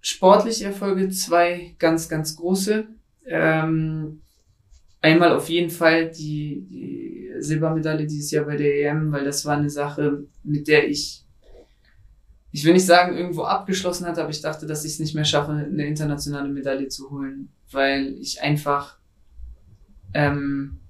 [0.00, 2.86] sportliche Erfolge, zwei ganz, ganz große.
[3.26, 4.22] Ähm,
[5.00, 9.56] einmal auf jeden Fall die, die Silbermedaille dieses Jahr bei der EM, weil das war
[9.56, 11.24] eine Sache, mit der ich,
[12.52, 15.24] ich will nicht sagen, irgendwo abgeschlossen hatte, aber ich dachte, dass ich es nicht mehr
[15.24, 18.98] schaffe, eine internationale Medaille zu holen, weil ich einfach,
[20.14, 20.80] ähm,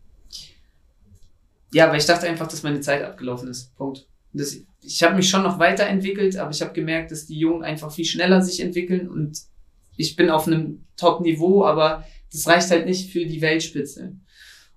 [1.72, 3.76] ja, weil ich dachte einfach, dass meine Zeit abgelaufen ist.
[3.76, 4.07] Punkt.
[4.32, 7.92] Das, ich habe mich schon noch weiterentwickelt, aber ich habe gemerkt, dass die Jungen einfach
[7.92, 9.38] viel schneller sich entwickeln und
[9.96, 14.16] ich bin auf einem Top-Niveau, aber das reicht halt nicht für die Weltspitze.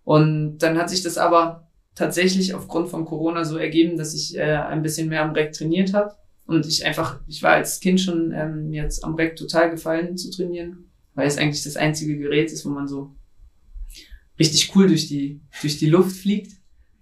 [0.04, 4.56] Und dann hat sich das aber tatsächlich aufgrund von Corona so ergeben, dass ich äh,
[4.56, 8.32] ein bisschen mehr am Reck trainiert habe und ich einfach, ich war als Kind schon
[8.34, 12.66] ähm, jetzt am Reck total gefallen zu trainieren, weil es eigentlich das einzige Gerät ist,
[12.66, 13.16] wo man so
[14.40, 16.54] richtig cool durch die durch die Luft fliegt,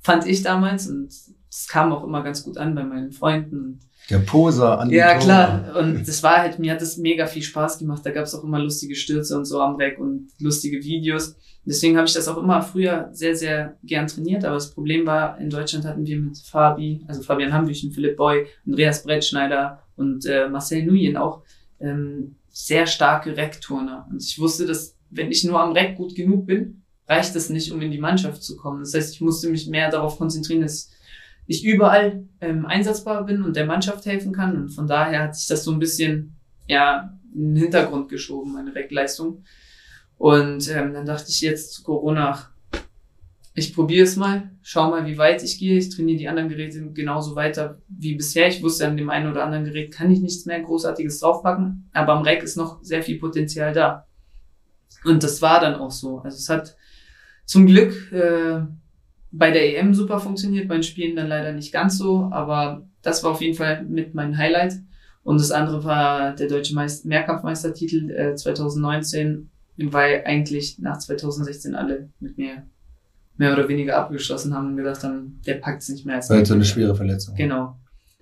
[0.02, 1.14] fand ich damals und
[1.50, 3.80] das kam auch immer ganz gut an bei meinen Freunden.
[4.10, 5.76] Der Poser an Ja, klar.
[5.78, 8.04] Und das war halt, mir hat das mega viel Spaß gemacht.
[8.04, 11.36] Da gab es auch immer lustige Stürze und so am Weg und lustige Videos.
[11.66, 14.46] Deswegen habe ich das auch immer früher sehr, sehr gern trainiert.
[14.46, 18.48] Aber das Problem war, in Deutschland hatten wir mit Fabi, also Fabian Hambüchen, Philipp Boy,
[18.66, 21.44] Andreas Brettschneider und äh, Marcel Nuyen auch
[21.80, 24.08] ähm, sehr starke Reckturner.
[24.10, 27.72] Und ich wusste, dass wenn ich nur am Reck gut genug bin, reicht das nicht,
[27.72, 28.82] um in die Mannschaft zu kommen.
[28.82, 30.92] Das heißt, ich musste mich mehr darauf konzentrieren, dass
[31.50, 34.56] ich überall ähm, einsatzbar bin und der Mannschaft helfen kann.
[34.56, 36.36] Und von daher hat sich das so ein bisschen
[36.68, 39.44] ja, in den Hintergrund geschoben, meine Reckleistung.
[40.20, 42.50] Und ähm, dann dachte ich jetzt zu Corona,
[43.56, 45.80] ich probiere es mal, schau mal, wie weit ich gehe.
[45.80, 48.48] Ich trainiere die anderen Geräte genauso weiter wie bisher.
[48.48, 52.14] Ich wusste, an dem einen oder anderen Gerät kann ich nichts mehr Großartiges draufpacken, aber
[52.14, 54.06] am Rack ist noch sehr viel Potenzial da.
[55.04, 56.20] Und das war dann auch so.
[56.20, 56.78] Also es hat
[57.46, 58.62] zum Glück äh,
[59.32, 63.24] bei der EM super funktioniert, bei den Spielen dann leider nicht ganz so, aber das
[63.24, 64.80] war auf jeden Fall mit meinem Highlight.
[65.24, 72.10] Und das andere war der deutsche Meist Mehrkampfmeistertitel äh, 2019, weil eigentlich nach 2016 alle
[72.20, 72.64] mit mir
[73.38, 76.46] mehr oder weniger abgeschlossen haben und gedacht haben, der packt es nicht mehr als Weil
[76.46, 77.36] so eine schwere Verletzung.
[77.36, 77.78] Genau.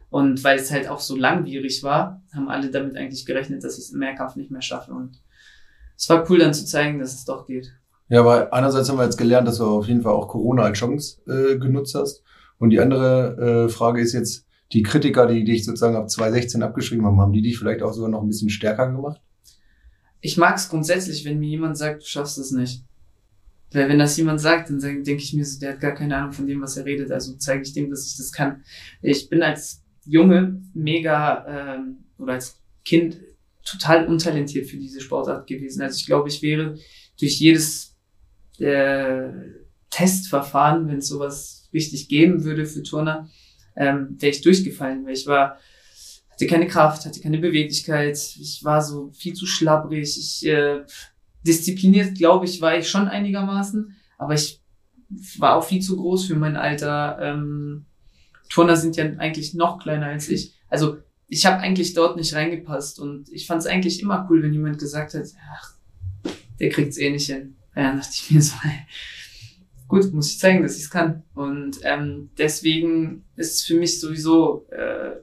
[0.10, 3.86] Und weil es halt auch so langwierig war, haben alle damit eigentlich gerechnet, dass ich
[3.86, 4.93] es im Mehrkampf nicht mehr schaffe.
[4.93, 5.20] Und
[5.98, 7.74] es war cool dann zu zeigen, dass es doch geht.
[8.10, 10.78] Ja, aber einerseits haben wir jetzt gelernt, dass du auf jeden Fall auch Corona als
[10.78, 12.24] Chance äh, genutzt hast.
[12.58, 17.06] Und die andere äh, Frage ist jetzt, die Kritiker, die dich sozusagen ab 2016 abgeschrieben
[17.06, 19.22] haben, haben die dich vielleicht auch sogar noch ein bisschen stärker gemacht?
[20.20, 22.84] Ich mag es grundsätzlich, wenn mir jemand sagt, du schaffst es nicht.
[23.72, 26.32] Weil wenn das jemand sagt, dann denke ich mir so, der hat gar keine Ahnung
[26.32, 27.12] von dem, was er redet.
[27.12, 28.63] Also zeige ich dem, dass ich das kann.
[29.02, 33.20] Ich bin als Junge mega ähm, oder als Kind
[33.65, 35.82] total untalentiert für diese Sportart gewesen.
[35.82, 36.76] Also ich glaube, ich wäre
[37.20, 37.96] durch jedes
[38.60, 39.30] äh,
[39.89, 43.30] Testverfahren, wenn es sowas richtig geben würde für Turner,
[43.76, 45.58] ähm, wäre ich durchgefallen, weil ich war
[46.38, 50.82] hatte keine Kraft, hatte keine Beweglichkeit, ich war so viel zu schlabbrig, ich äh,
[51.41, 54.62] diszipliniert, glaube ich, war ich schon einigermaßen, aber ich
[55.39, 57.17] war auch viel zu groß für mein Alter.
[57.20, 57.86] Ähm,
[58.50, 60.54] Turner sind ja eigentlich noch kleiner als ich.
[60.70, 64.54] Also ich habe eigentlich dort nicht reingepasst und ich fand es eigentlich immer cool, wenn
[64.54, 65.74] jemand gesagt hat, ach,
[66.60, 67.56] der kriegt's eh nicht hin.
[67.77, 68.55] Ja, dachte ich mir so,
[69.87, 71.21] gut, muss ich zeigen, dass ich es kann.
[71.35, 75.17] Und ähm, deswegen ist es für mich sowieso, äh,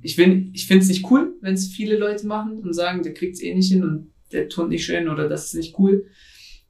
[0.00, 3.12] ich, will, ich finde es nicht cool, wenn es viele Leute machen und sagen, der
[3.12, 6.06] kriegt's eh nicht hin und der tut nicht schön oder das ist nicht cool.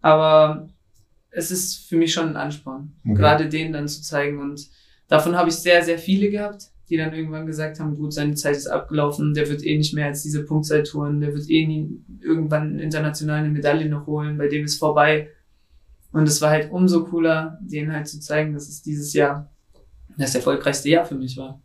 [0.01, 0.71] Aber
[1.31, 3.15] es ist für mich schon ein Ansporn, okay.
[3.15, 4.41] gerade denen dann zu zeigen.
[4.41, 4.69] Und
[5.07, 8.57] davon habe ich sehr, sehr viele gehabt, die dann irgendwann gesagt haben, gut, seine Zeit
[8.57, 12.03] ist abgelaufen, der wird eh nicht mehr als diese Punktzeit touren, der wird eh nie
[12.21, 15.31] irgendwann international eine Medaille noch holen, bei dem ist vorbei.
[16.13, 19.51] Und es war halt umso cooler, denen halt zu zeigen, dass es dieses Jahr
[20.17, 21.63] das erfolgreichste Jahr für mich war.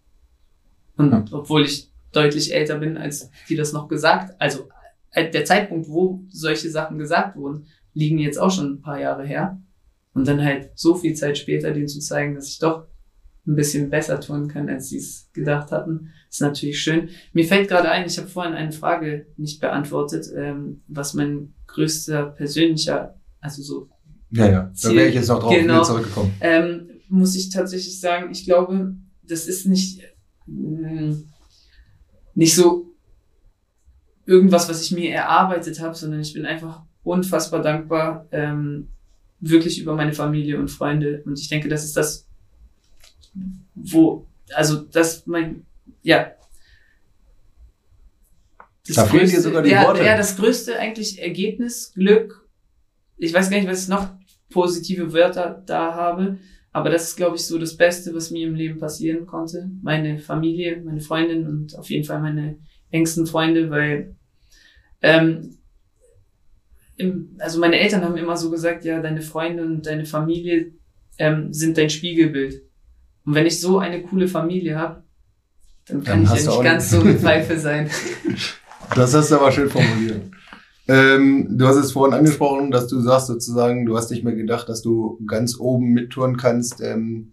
[0.98, 1.26] Und ja.
[1.32, 4.70] obwohl ich deutlich älter bin, als die das noch gesagt, also
[5.12, 9.26] äh, der Zeitpunkt, wo solche Sachen gesagt wurden, liegen jetzt auch schon ein paar Jahre
[9.26, 9.62] her.
[10.14, 12.86] Und dann halt so viel Zeit später denen zu zeigen, dass ich doch
[13.46, 17.10] ein bisschen besser tun kann, als sie es gedacht hatten, ist natürlich schön.
[17.34, 22.28] Mir fällt gerade ein, ich habe vorhin eine Frage nicht beantwortet, ähm, was mein größter
[22.28, 23.90] persönlicher, also so.
[24.32, 26.34] Ja, ja, da wäre ich jetzt noch drauf genau, zurückgekommen.
[26.42, 28.96] Ähm, muss ich tatsächlich sagen, ich glaube,
[29.28, 30.02] das ist nicht,
[30.48, 31.14] äh,
[32.34, 32.94] nicht so
[34.26, 38.88] irgendwas, was ich mir erarbeitet habe, sondern ich bin einfach unfassbar dankbar, ähm,
[39.40, 41.22] wirklich über meine Familie und Freunde.
[41.26, 42.28] Und ich denke, das ist das,
[43.76, 45.66] wo, also das mein,
[46.02, 46.32] ja.
[48.86, 50.04] Das da fehlen dir sogar die ja, Worte.
[50.04, 52.48] Ja, das größte eigentlich Ergebnis, Glück.
[53.18, 54.10] Ich weiß gar nicht, was ich noch
[54.50, 56.38] positive Wörter da habe,
[56.72, 59.70] aber das ist, glaube ich, so das Beste, was mir im Leben passieren konnte.
[59.82, 62.58] Meine Familie, meine Freundin und auf jeden Fall meine
[62.92, 64.16] engsten Freunde, weil
[65.02, 65.58] ähm,
[66.98, 70.74] im, also meine Eltern haben immer so gesagt, ja, deine Freunde und deine Familie
[71.18, 72.64] ähm, sind dein Spiegelbild.
[73.26, 75.04] Und wenn ich so eine coole Familie habe,
[75.88, 77.90] dann kann dann ich ja nicht ganz so eine Pfeife sein.
[78.96, 80.22] Das hast du aber schön formuliert.
[80.88, 84.68] Ähm, du hast es vorhin angesprochen, dass du sagst sozusagen, du hast nicht mehr gedacht,
[84.68, 86.82] dass du ganz oben mittouren kannst.
[86.82, 87.32] Ähm,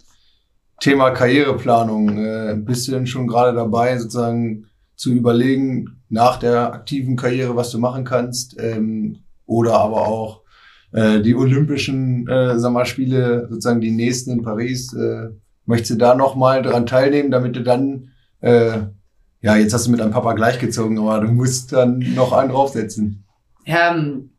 [0.81, 2.19] Thema Karriereplanung.
[2.19, 7.71] Äh, bist du denn schon gerade dabei, sozusagen zu überlegen, nach der aktiven Karriere, was
[7.71, 10.43] du machen kannst, ähm, oder aber auch
[10.93, 14.93] äh, die Olympischen äh, sag mal, Spiele, sozusagen die nächsten in Paris.
[14.95, 15.31] Äh,
[15.71, 18.81] möchtest du da nochmal dran teilnehmen, damit du dann, äh,
[19.41, 23.25] ja, jetzt hast du mit deinem Papa gleichgezogen, aber du musst dann noch einen draufsetzen.
[23.65, 24.33] Ja, ähm,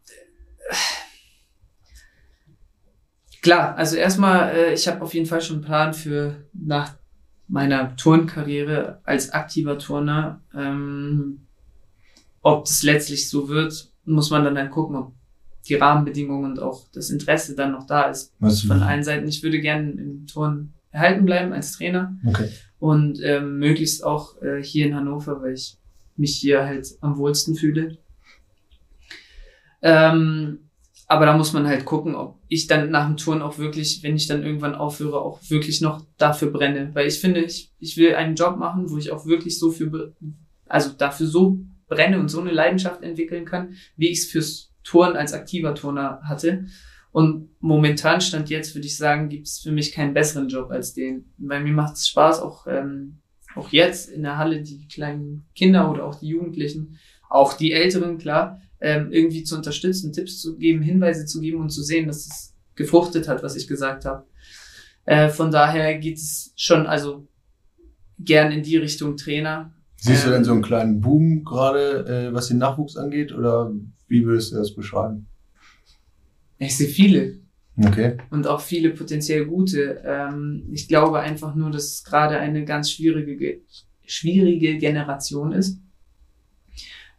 [3.41, 6.93] klar, also erstmal, äh, ich habe auf jeden Fall schon einen Plan für nach
[7.47, 10.41] meiner Turnkarriere als aktiver Turner.
[10.55, 11.47] Ähm,
[12.41, 15.13] ob das letztlich so wird, muss man dann halt gucken, ob
[15.67, 18.33] die Rahmenbedingungen und auch das Interesse dann noch da ist.
[18.39, 19.27] Was von allen Seiten.
[19.27, 22.15] Ich würde gerne im Turn erhalten bleiben als Trainer.
[22.25, 22.49] Okay.
[22.79, 25.77] Und ähm, möglichst auch äh, hier in Hannover, weil ich
[26.17, 27.97] mich hier halt am wohlsten fühle.
[29.81, 30.59] Ähm,
[31.07, 34.15] aber da muss man halt gucken, ob ich dann nach dem Turn auch wirklich, wenn
[34.15, 36.91] ich dann irgendwann aufhöre, auch wirklich noch dafür brenne.
[36.93, 40.13] Weil ich finde, ich, ich will einen Job machen, wo ich auch wirklich so für,
[40.67, 45.17] also dafür so brenne und so eine Leidenschaft entwickeln kann, wie ich es fürs Turn
[45.17, 46.67] als aktiver Turner hatte.
[47.11, 50.93] Und momentan stand jetzt, würde ich sagen, gibt es für mich keinen besseren Job als
[50.93, 51.25] den.
[51.37, 53.19] Weil mir macht es Spaß, auch, ähm,
[53.55, 56.97] auch jetzt in der Halle die kleinen Kinder oder auch die Jugendlichen,
[57.29, 61.69] auch die Älteren, klar, ähm, irgendwie zu unterstützen, Tipps zu geben, Hinweise zu geben und
[61.69, 64.25] zu sehen, dass es gefruchtet hat, was ich gesagt habe.
[65.05, 67.27] Äh, von daher geht es schon, also
[68.19, 69.73] gern in die Richtung Trainer.
[69.97, 73.71] Siehst du denn so einen kleinen Boom gerade, äh, was den Nachwuchs angeht, oder
[74.07, 75.27] wie würdest du das beschreiben?
[76.61, 77.39] Ich sehe viele.
[77.75, 78.17] Okay.
[78.29, 80.01] Und auch viele potenziell gute.
[80.05, 83.61] Ähm, ich glaube einfach nur, dass es gerade eine ganz schwierige,
[84.05, 85.79] schwierige Generation ist.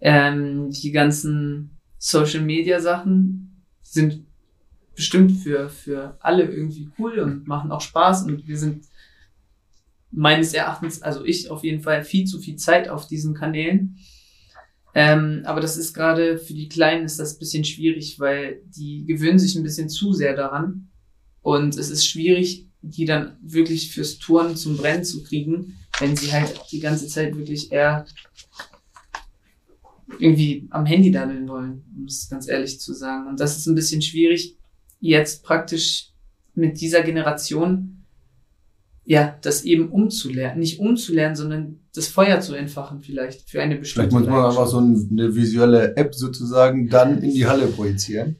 [0.01, 4.25] Ähm, die ganzen Social Media Sachen sind
[4.95, 8.85] bestimmt für, für alle irgendwie cool und machen auch Spaß und wir sind
[10.11, 13.97] meines Erachtens, also ich auf jeden Fall viel zu viel Zeit auf diesen Kanälen.
[14.95, 19.39] Ähm, aber das ist gerade für die Kleinen ist das bisschen schwierig, weil die gewöhnen
[19.39, 20.89] sich ein bisschen zu sehr daran.
[21.41, 26.33] Und es ist schwierig, die dann wirklich fürs Touren zum Brennen zu kriegen, wenn sie
[26.33, 28.05] halt die ganze Zeit wirklich eher
[30.19, 33.29] irgendwie am Handy daddeln wollen, um es ganz ehrlich zu sagen.
[33.29, 34.57] Und das ist ein bisschen schwierig,
[35.01, 36.11] jetzt praktisch
[36.55, 38.03] mit dieser Generation
[39.05, 40.61] ja, das eben umzulernen.
[40.61, 44.67] Nicht umzulernen, sondern das Feuer zu entfachen vielleicht für eine bestimmte Vielleicht muss man einfach
[44.67, 48.37] so eine visuelle App sozusagen dann in die Halle projizieren.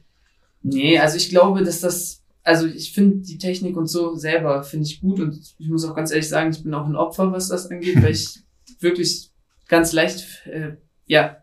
[0.63, 4.87] Nee, also ich glaube, dass das, also ich finde die Technik und so selber finde
[4.87, 7.49] ich gut und ich muss auch ganz ehrlich sagen, ich bin auch ein Opfer, was
[7.49, 8.39] das angeht, weil ich
[8.79, 9.29] wirklich
[9.67, 11.37] ganz leicht, äh, ja,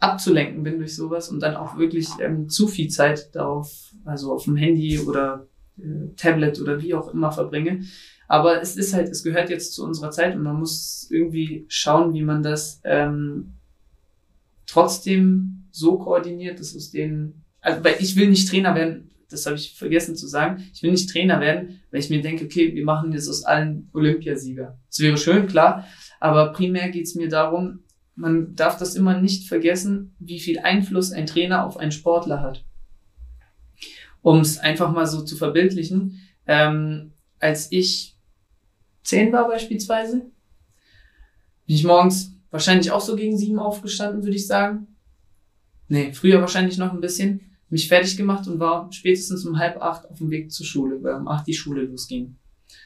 [0.00, 4.44] abzulenken bin durch sowas und dann auch wirklich ähm, zu viel Zeit darauf, also auf
[4.44, 5.46] dem Handy oder
[5.78, 7.84] äh, Tablet oder wie auch immer verbringe.
[8.28, 12.14] Aber es ist halt, es gehört jetzt zu unserer Zeit und man muss irgendwie schauen,
[12.14, 13.54] wie man das ähm,
[14.66, 19.56] trotzdem so koordiniert, dass aus denen, also weil ich will nicht Trainer werden, das habe
[19.56, 22.84] ich vergessen zu sagen, ich will nicht Trainer werden, weil ich mir denke, okay, wir
[22.84, 24.78] machen jetzt aus allen Olympiasieger.
[24.88, 25.86] Das wäre schön, klar,
[26.20, 27.80] aber primär geht es mir darum,
[28.14, 32.64] man darf das immer nicht vergessen, wie viel Einfluss ein Trainer auf einen Sportler hat.
[34.22, 38.13] Um es einfach mal so zu verbildlichen, ähm, als ich
[39.04, 40.18] zehn war beispielsweise,
[41.66, 44.88] bin ich morgens wahrscheinlich auch so gegen sieben aufgestanden, würde ich sagen.
[45.88, 47.52] Nee, früher wahrscheinlich noch ein bisschen.
[47.68, 51.14] Mich fertig gemacht und war spätestens um halb acht auf dem Weg zur Schule, weil
[51.14, 52.36] um acht die Schule losging.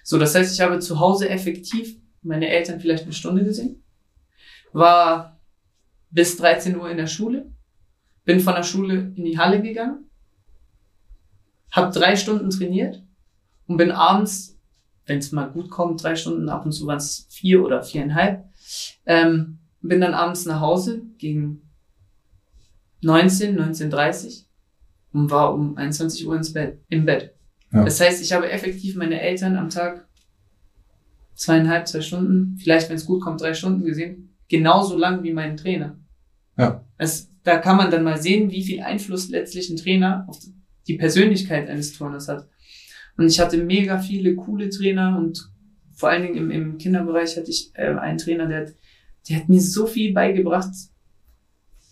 [0.02, 3.82] So, das heißt, ich habe zu Hause effektiv meine Eltern vielleicht eine Stunde gesehen,
[4.72, 5.38] war
[6.10, 7.50] bis 13 Uhr in der Schule,
[8.24, 10.10] bin von der Schule in die Halle gegangen,
[11.70, 13.02] habe drei Stunden trainiert
[13.66, 14.57] und bin abends
[15.08, 18.44] wenn es mal gut kommt, drei Stunden, ab und zu waren es vier oder viereinhalb.
[19.06, 21.62] Ähm, bin dann abends nach Hause gegen
[23.00, 24.44] 19, 19.30
[25.12, 27.34] und war um 21 Uhr ins Bett, im Bett.
[27.72, 27.84] Ja.
[27.84, 30.06] Das heißt, ich habe effektiv meine Eltern am Tag
[31.34, 35.56] zweieinhalb, zwei Stunden, vielleicht wenn es gut kommt, drei Stunden gesehen, genauso lang wie meinen
[35.56, 35.96] Trainer.
[36.56, 36.84] Ja.
[36.96, 40.38] Es, da kann man dann mal sehen, wie viel Einfluss letztlich ein Trainer auf
[40.88, 42.48] die Persönlichkeit eines Turners hat.
[43.18, 45.50] Und ich hatte mega viele coole Trainer und
[45.92, 48.74] vor allen Dingen im, im Kinderbereich hatte ich äh, einen Trainer, der hat,
[49.28, 50.70] der hat mir so viel beigebracht.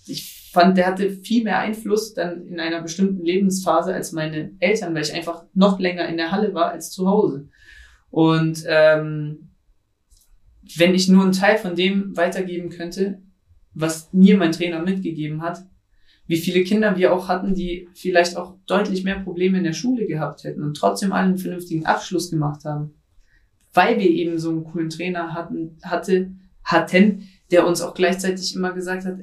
[0.07, 4.95] Ich fand, der hatte viel mehr Einfluss dann in einer bestimmten Lebensphase als meine Eltern,
[4.95, 7.49] weil ich einfach noch länger in der Halle war als zu Hause.
[8.11, 9.51] Und ähm,
[10.77, 13.21] wenn ich nur einen Teil von dem weitergeben könnte,
[13.75, 15.67] was mir mein Trainer mitgegeben hat,
[16.27, 20.07] wie viele Kinder wir auch hatten, die vielleicht auch deutlich mehr Probleme in der Schule
[20.07, 22.95] gehabt hätten und trotzdem einen vernünftigen Abschluss gemacht haben.
[23.73, 26.33] Weil wir eben so einen coolen Trainer hatten, hatte,
[26.65, 29.19] hatten, der uns auch gleichzeitig immer gesagt hat,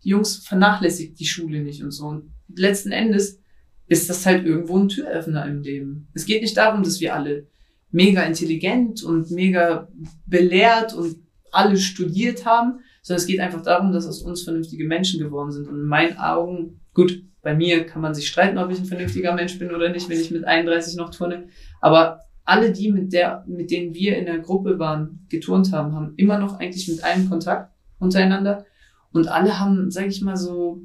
[0.00, 2.06] Jungs, vernachlässigt die Schule nicht und so.
[2.06, 3.40] Und letzten Endes
[3.86, 6.08] ist das halt irgendwo ein Türöffner im Leben.
[6.14, 7.46] Es geht nicht darum, dass wir alle
[7.90, 9.88] mega intelligent und mega
[10.26, 11.16] belehrt und
[11.52, 15.68] alle studiert haben, sondern es geht einfach darum, dass aus uns vernünftige Menschen geworden sind.
[15.68, 19.34] Und in meinen Augen, gut, bei mir kann man sich streiten, ob ich ein vernünftiger
[19.34, 21.48] Mensch bin oder nicht, wenn ich mit 31 noch turne.
[21.82, 26.14] Aber alle die, mit der, mit denen wir in der Gruppe waren, geturnt haben, haben
[26.16, 28.64] immer noch eigentlich mit einem Kontakt untereinander.
[29.12, 30.80] Und alle haben, sag ich mal so,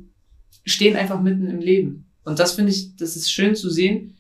[0.65, 2.11] stehen einfach mitten im Leben.
[2.25, 4.17] Und das finde ich, das ist schön zu sehen,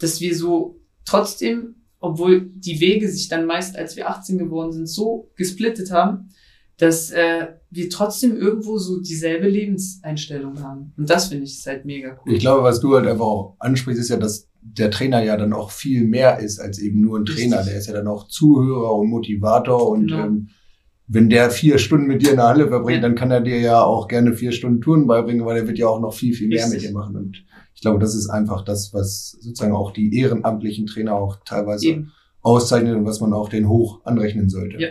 [0.00, 4.88] dass wir so trotzdem, obwohl die Wege sich dann meist, als wir 18 geworden sind,
[4.88, 6.30] so gesplittet haben,
[6.78, 10.92] dass äh, wir trotzdem irgendwo so dieselbe Lebenseinstellung haben.
[10.96, 12.34] Und das finde ich halt mega cool.
[12.34, 15.52] Ich glaube, was du halt einfach auch ansprichst, ist ja, dass der Trainer ja dann
[15.52, 17.62] auch viel mehr ist als eben nur ein Trainer.
[17.62, 20.26] Der ist ja dann auch Zuhörer und Motivator und genau.
[20.26, 20.48] ähm,
[21.08, 23.08] wenn der vier Stunden mit dir in der Halle verbringt, ja.
[23.08, 25.86] dann kann er dir ja auch gerne vier Stunden Touren beibringen, weil er wird ja
[25.86, 26.82] auch noch viel, viel mehr Richtig.
[26.82, 27.16] mit dir machen.
[27.16, 31.86] Und ich glaube, das ist einfach das, was sozusagen auch die ehrenamtlichen Trainer auch teilweise
[31.86, 32.12] Eben.
[32.42, 34.78] auszeichnet und was man auch den hoch anrechnen sollte.
[34.78, 34.88] Ja.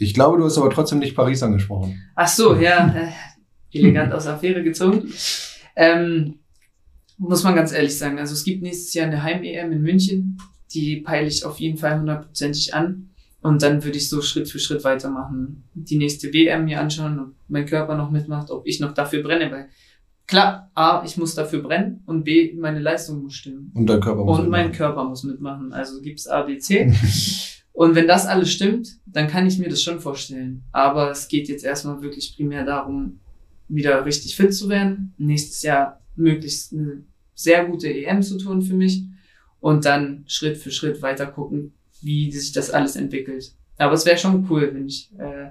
[0.00, 2.02] Ich glaube, du hast aber trotzdem nicht Paris angesprochen.
[2.14, 5.12] Ach so, ja, äh, elegant aus Affäre gezogen.
[5.76, 6.36] Ähm,
[7.18, 8.18] muss man ganz ehrlich sagen.
[8.18, 10.38] Also es gibt nächstes Jahr eine Heim-EM in München.
[10.72, 13.10] Die peile ich auf jeden Fall hundertprozentig an.
[13.42, 15.64] Und dann würde ich so Schritt für Schritt weitermachen.
[15.74, 19.50] Die nächste WM mir anschauen, ob mein Körper noch mitmacht, ob ich noch dafür brenne.
[19.52, 19.68] Weil
[20.26, 23.70] klar, A, ich muss dafür brennen und B, meine Leistung muss stimmen.
[23.74, 25.74] Und dein Körper muss Und mein Körper muss mitmachen.
[25.74, 26.90] Also gibt's A, B, C.
[27.72, 30.64] und wenn das alles stimmt, dann kann ich mir das schon vorstellen.
[30.72, 33.20] Aber es geht jetzt erstmal wirklich primär darum,
[33.68, 35.14] wieder richtig fit zu werden.
[35.18, 37.04] Nächstes Jahr möglichst eine
[37.34, 39.04] sehr gute EM zu tun für mich
[39.60, 43.54] und dann Schritt für Schritt weiter gucken, wie sich das alles entwickelt.
[43.78, 45.50] Aber es wäre schon cool, wenn ich äh,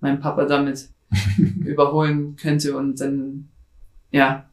[0.00, 0.90] meinen Papa damit
[1.64, 3.48] überholen könnte und dann,
[4.12, 4.48] ja,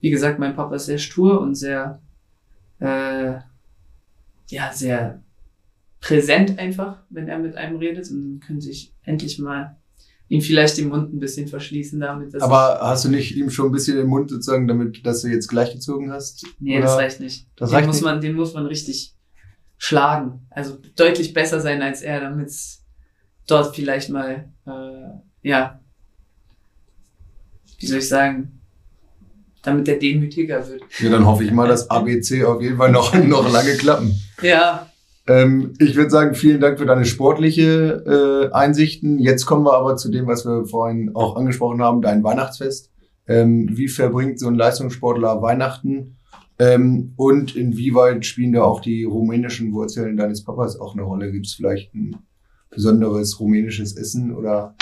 [0.00, 2.00] wie gesagt, mein Papa ist sehr stur und sehr,
[2.80, 3.34] äh,
[4.48, 5.22] ja, sehr
[6.00, 9.76] präsent einfach, wenn er mit einem redet und dann können sich endlich mal
[10.28, 12.40] ihm vielleicht den Mund ein bisschen verschließen damit.
[12.40, 15.48] Aber hast du nicht ihm schon ein bisschen den Mund sozusagen, damit, dass du jetzt
[15.48, 16.46] gleichgezogen hast?
[16.60, 16.86] Nee, Oder?
[16.86, 17.48] das reicht nicht.
[17.56, 18.04] Das den reicht muss nicht?
[18.04, 19.16] man, den muss man richtig
[19.76, 20.46] schlagen.
[20.50, 22.84] Also deutlich besser sein als er, damit es
[23.46, 25.80] dort vielleicht mal, äh, ja,
[27.78, 28.60] wie soll ich sagen,
[29.62, 30.82] damit der demütiger wird.
[31.00, 34.14] Ja, dann hoffe ich mal, dass ABC auf jeden Fall noch, noch lange klappen.
[34.42, 34.89] Ja,
[35.30, 39.20] ähm, ich würde sagen, vielen Dank für deine sportliche äh, Einsichten.
[39.20, 42.90] Jetzt kommen wir aber zu dem, was wir vorhin auch angesprochen haben, dein Weihnachtsfest.
[43.28, 46.16] Ähm, wie verbringt so ein Leistungssportler Weihnachten?
[46.58, 51.30] Ähm, und inwieweit spielen da auch die rumänischen Wurzeln deines Papas auch eine Rolle?
[51.30, 52.16] Gibt es vielleicht ein
[52.68, 54.74] besonderes rumänisches Essen oder?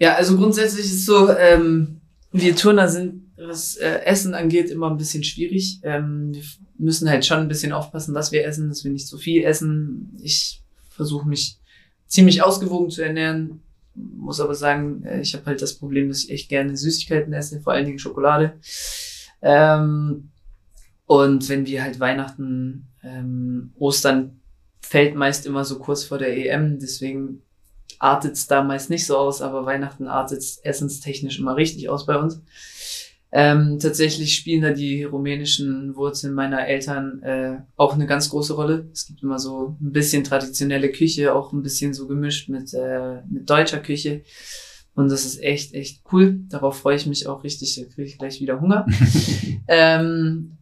[0.00, 2.00] Ja, also grundsätzlich ist so, ähm,
[2.32, 5.80] wir Turner sind was äh, Essen angeht, immer ein bisschen schwierig.
[5.82, 6.42] Ähm, wir
[6.78, 10.16] müssen halt schon ein bisschen aufpassen, was wir essen, dass wir nicht zu viel essen.
[10.22, 11.58] Ich versuche mich
[12.06, 13.60] ziemlich ausgewogen zu ernähren,
[13.94, 17.60] muss aber sagen, äh, ich habe halt das Problem, dass ich echt gerne Süßigkeiten esse,
[17.60, 18.54] vor allen Dingen Schokolade.
[19.42, 20.30] Ähm,
[21.06, 24.40] und wenn wir halt Weihnachten, ähm, Ostern
[24.80, 27.42] fällt meist immer so kurz vor der EM, deswegen
[27.98, 32.40] artet's da meist nicht so aus, aber Weihnachten artet's essenstechnisch immer richtig aus bei uns.
[33.30, 38.88] Ähm, tatsächlich spielen da die rumänischen Wurzeln meiner Eltern äh, auch eine ganz große Rolle.
[38.92, 43.20] Es gibt immer so ein bisschen traditionelle Küche, auch ein bisschen so gemischt mit, äh,
[43.28, 44.22] mit deutscher Küche.
[44.94, 46.40] Und das ist echt, echt cool.
[46.48, 47.76] Darauf freue ich mich auch richtig.
[47.76, 48.86] Da kriege ich gleich wieder Hunger.
[49.68, 50.56] ähm,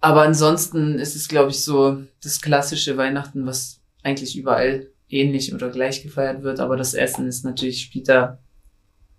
[0.00, 5.70] aber ansonsten ist es, glaube ich, so das klassische Weihnachten, was eigentlich überall ähnlich oder
[5.70, 6.58] gleich gefeiert wird.
[6.58, 8.41] Aber das Essen ist natürlich, spielt da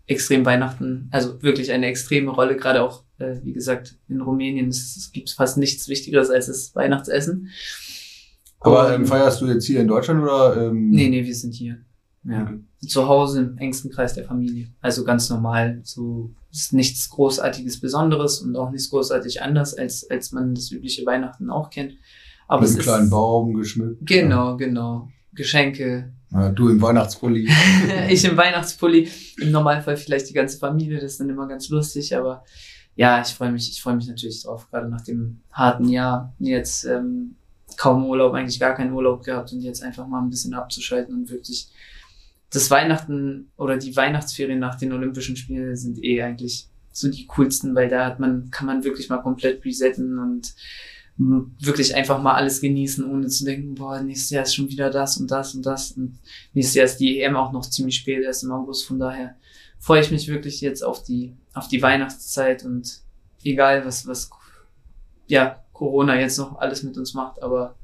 [0.06, 4.98] extrem Weihnachten, also wirklich eine extreme Rolle, gerade auch, äh, wie gesagt, in Rumänien es,
[4.98, 7.50] es gibt fast nichts Wichtigeres als das Weihnachtsessen.
[8.60, 10.68] Aber ähm, feierst du jetzt hier in Deutschland oder?
[10.68, 11.80] Ähm nee, nee, wir sind hier.
[12.24, 12.44] Ja.
[12.44, 12.60] Okay.
[12.88, 14.68] Zu Hause im engsten Kreis der Familie.
[14.82, 15.82] Also ganz normal.
[15.84, 21.06] So ist nichts Großartiges Besonderes und auch nichts großartig anders, als, als man das übliche
[21.06, 21.98] Weihnachten auch kennt.
[22.48, 24.06] Aber Mit einem kleinen Baum geschmückt.
[24.06, 24.56] Genau, ja.
[24.56, 25.10] genau.
[25.34, 26.23] Geschenke, ja,
[26.54, 27.50] du im Weihnachtspulli.
[28.10, 29.10] ich im Weihnachtspulli.
[29.42, 32.44] Im Normalfall vielleicht die ganze Familie, das ist dann immer ganz lustig, aber
[32.96, 36.34] ja, ich freue mich, ich freue mich natürlich drauf, gerade nach dem harten Jahr.
[36.40, 37.36] Jetzt ähm,
[37.78, 41.30] kaum Urlaub, eigentlich gar keinen Urlaub gehabt und jetzt einfach mal ein bisschen abzuschalten und
[41.30, 41.70] wirklich
[42.52, 47.74] das Weihnachten oder die Weihnachtsferien nach den Olympischen Spielen sind eh eigentlich so die coolsten,
[47.74, 50.54] weil da hat man, kann man wirklich mal komplett resetten und
[51.18, 55.18] wirklich einfach mal alles genießen, ohne zu denken, boah, nächstes Jahr ist schon wieder das
[55.18, 55.92] und das und das.
[55.92, 56.20] Und
[56.54, 58.86] nächstes Jahr ist die EM auch noch ziemlich spät, erst im August.
[58.86, 59.36] Von daher
[59.80, 63.02] freue ich mich wirklich jetzt auf die, auf die Weihnachtszeit und
[63.44, 64.30] egal was, was,
[65.28, 67.76] ja, Corona jetzt noch alles mit uns macht, aber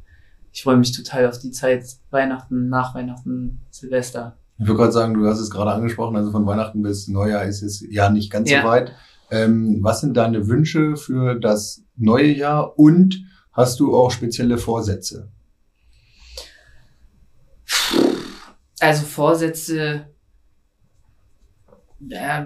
[0.51, 4.37] ich freue mich total auf die Zeit Weihnachten, nach Weihnachten, Silvester.
[4.57, 7.61] Ich würde gerade sagen, du hast es gerade angesprochen, also von Weihnachten bis Neujahr ist
[7.61, 8.61] es ja nicht ganz ja.
[8.61, 8.93] so weit.
[9.31, 15.29] Ähm, was sind deine Wünsche für das neue Jahr und hast du auch spezielle Vorsätze?
[18.79, 20.07] Also Vorsätze,
[22.09, 22.45] äh,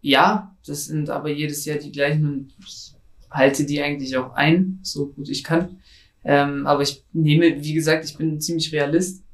[0.00, 2.94] ja, das sind aber jedes Jahr die gleichen und ich
[3.30, 5.80] halte die eigentlich auch ein, so gut ich kann.
[6.24, 9.24] Ähm, aber ich nehme, wie gesagt, ich bin ziemlich Realist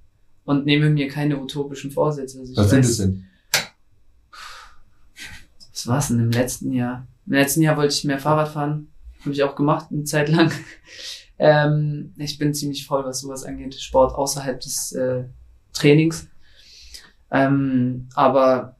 [0.45, 2.41] und nehme mir keine utopischen Vorsätze.
[2.41, 3.28] Also Was sind es denn?
[5.79, 7.07] Was war's denn im letzten Jahr?
[7.27, 8.89] Im letzten Jahr wollte ich mehr Fahrrad fahren.
[9.21, 10.51] Habe ich auch gemacht, eine Zeit lang.
[11.39, 13.75] ähm, ich bin ziemlich voll, was sowas angeht.
[13.75, 15.25] Sport außerhalb des äh,
[15.73, 16.29] Trainings.
[17.31, 18.77] Ähm, aber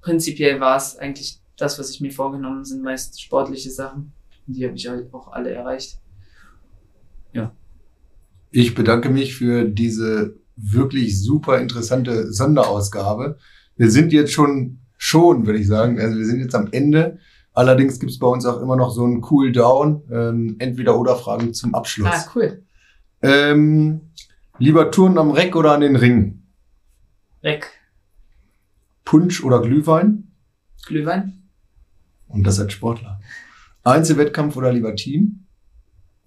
[0.00, 4.12] prinzipiell war es eigentlich das, was ich mir vorgenommen sind meist sportliche Sachen.
[4.46, 5.98] Die habe ich auch alle erreicht.
[7.32, 7.52] Ja.
[8.52, 13.38] Ich bedanke mich für diese wirklich super interessante Sonderausgabe.
[13.76, 17.18] Wir sind jetzt schon, schon, würde ich sagen, also wir sind jetzt am Ende.
[17.52, 21.16] Allerdings gibt es bei uns auch immer noch so einen Cool Down, ähm, entweder oder
[21.16, 22.08] Fragen zum Abschluss.
[22.10, 22.64] Ah, cool.
[23.22, 24.10] Ähm,
[24.58, 26.42] lieber Touren am Reck oder an den Ring?
[27.42, 27.70] Reck.
[29.04, 30.32] Punsch oder Glühwein?
[30.84, 31.48] Glühwein.
[32.26, 33.20] Und das als Sportler.
[33.84, 35.46] Einzelwettkampf oder lieber Team?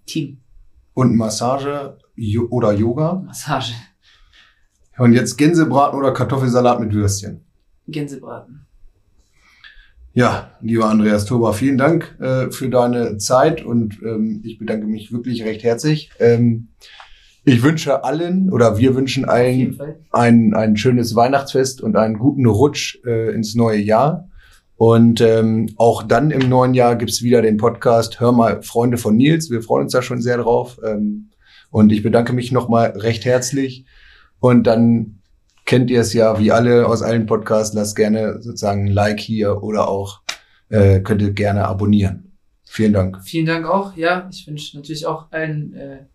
[0.06, 0.40] Team.
[0.94, 3.16] Und Massage jo oder Yoga?
[3.26, 3.74] Massage.
[4.98, 7.46] Und jetzt Gänsebraten oder Kartoffelsalat mit Würstchen?
[7.88, 8.69] Gänsebraten.
[10.20, 15.14] Ja, lieber Andreas Toba, vielen Dank äh, für deine Zeit und ähm, ich bedanke mich
[15.14, 16.12] wirklich recht herzlich.
[16.20, 16.68] Ähm,
[17.46, 19.80] ich wünsche allen oder wir wünschen allen
[20.12, 24.28] ein, ein schönes Weihnachtsfest und einen guten Rutsch äh, ins neue Jahr.
[24.76, 29.16] Und ähm, auch dann im neuen Jahr gibt's wieder den Podcast Hör mal Freunde von
[29.16, 29.50] Nils.
[29.50, 30.82] Wir freuen uns da schon sehr drauf.
[30.86, 31.30] Ähm,
[31.72, 33.86] und ich bedanke mich nochmal recht herzlich.
[34.42, 35.19] Und dann
[35.70, 39.62] kennt ihr es ja, wie alle aus allen Podcasts, lasst gerne sozusagen ein Like hier
[39.62, 40.24] oder auch
[40.70, 42.32] äh, könnt ihr gerne abonnieren.
[42.64, 43.22] Vielen Dank.
[43.24, 43.96] Vielen Dank auch.
[43.96, 46.06] Ja, ich wünsche natürlich auch allen äh,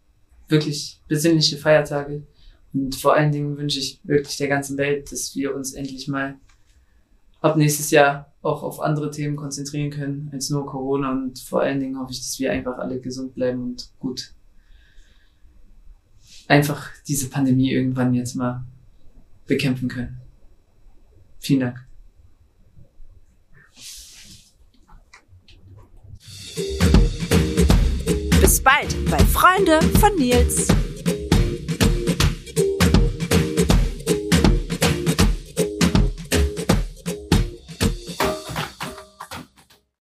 [0.49, 2.27] wirklich besinnliche Feiertage.
[2.73, 6.35] Und vor allen Dingen wünsche ich wirklich der ganzen Welt, dass wir uns endlich mal
[7.41, 11.13] ab nächstes Jahr auch auf andere Themen konzentrieren können als nur Corona.
[11.13, 14.35] Und vor allen Dingen hoffe ich, dass wir einfach alle gesund bleiben und gut
[16.49, 18.65] einfach diese Pandemie irgendwann jetzt mal
[19.47, 20.21] bekämpfen können.
[21.39, 21.87] Vielen Dank.
[28.41, 30.69] Bis bald bei Freunde von Nils.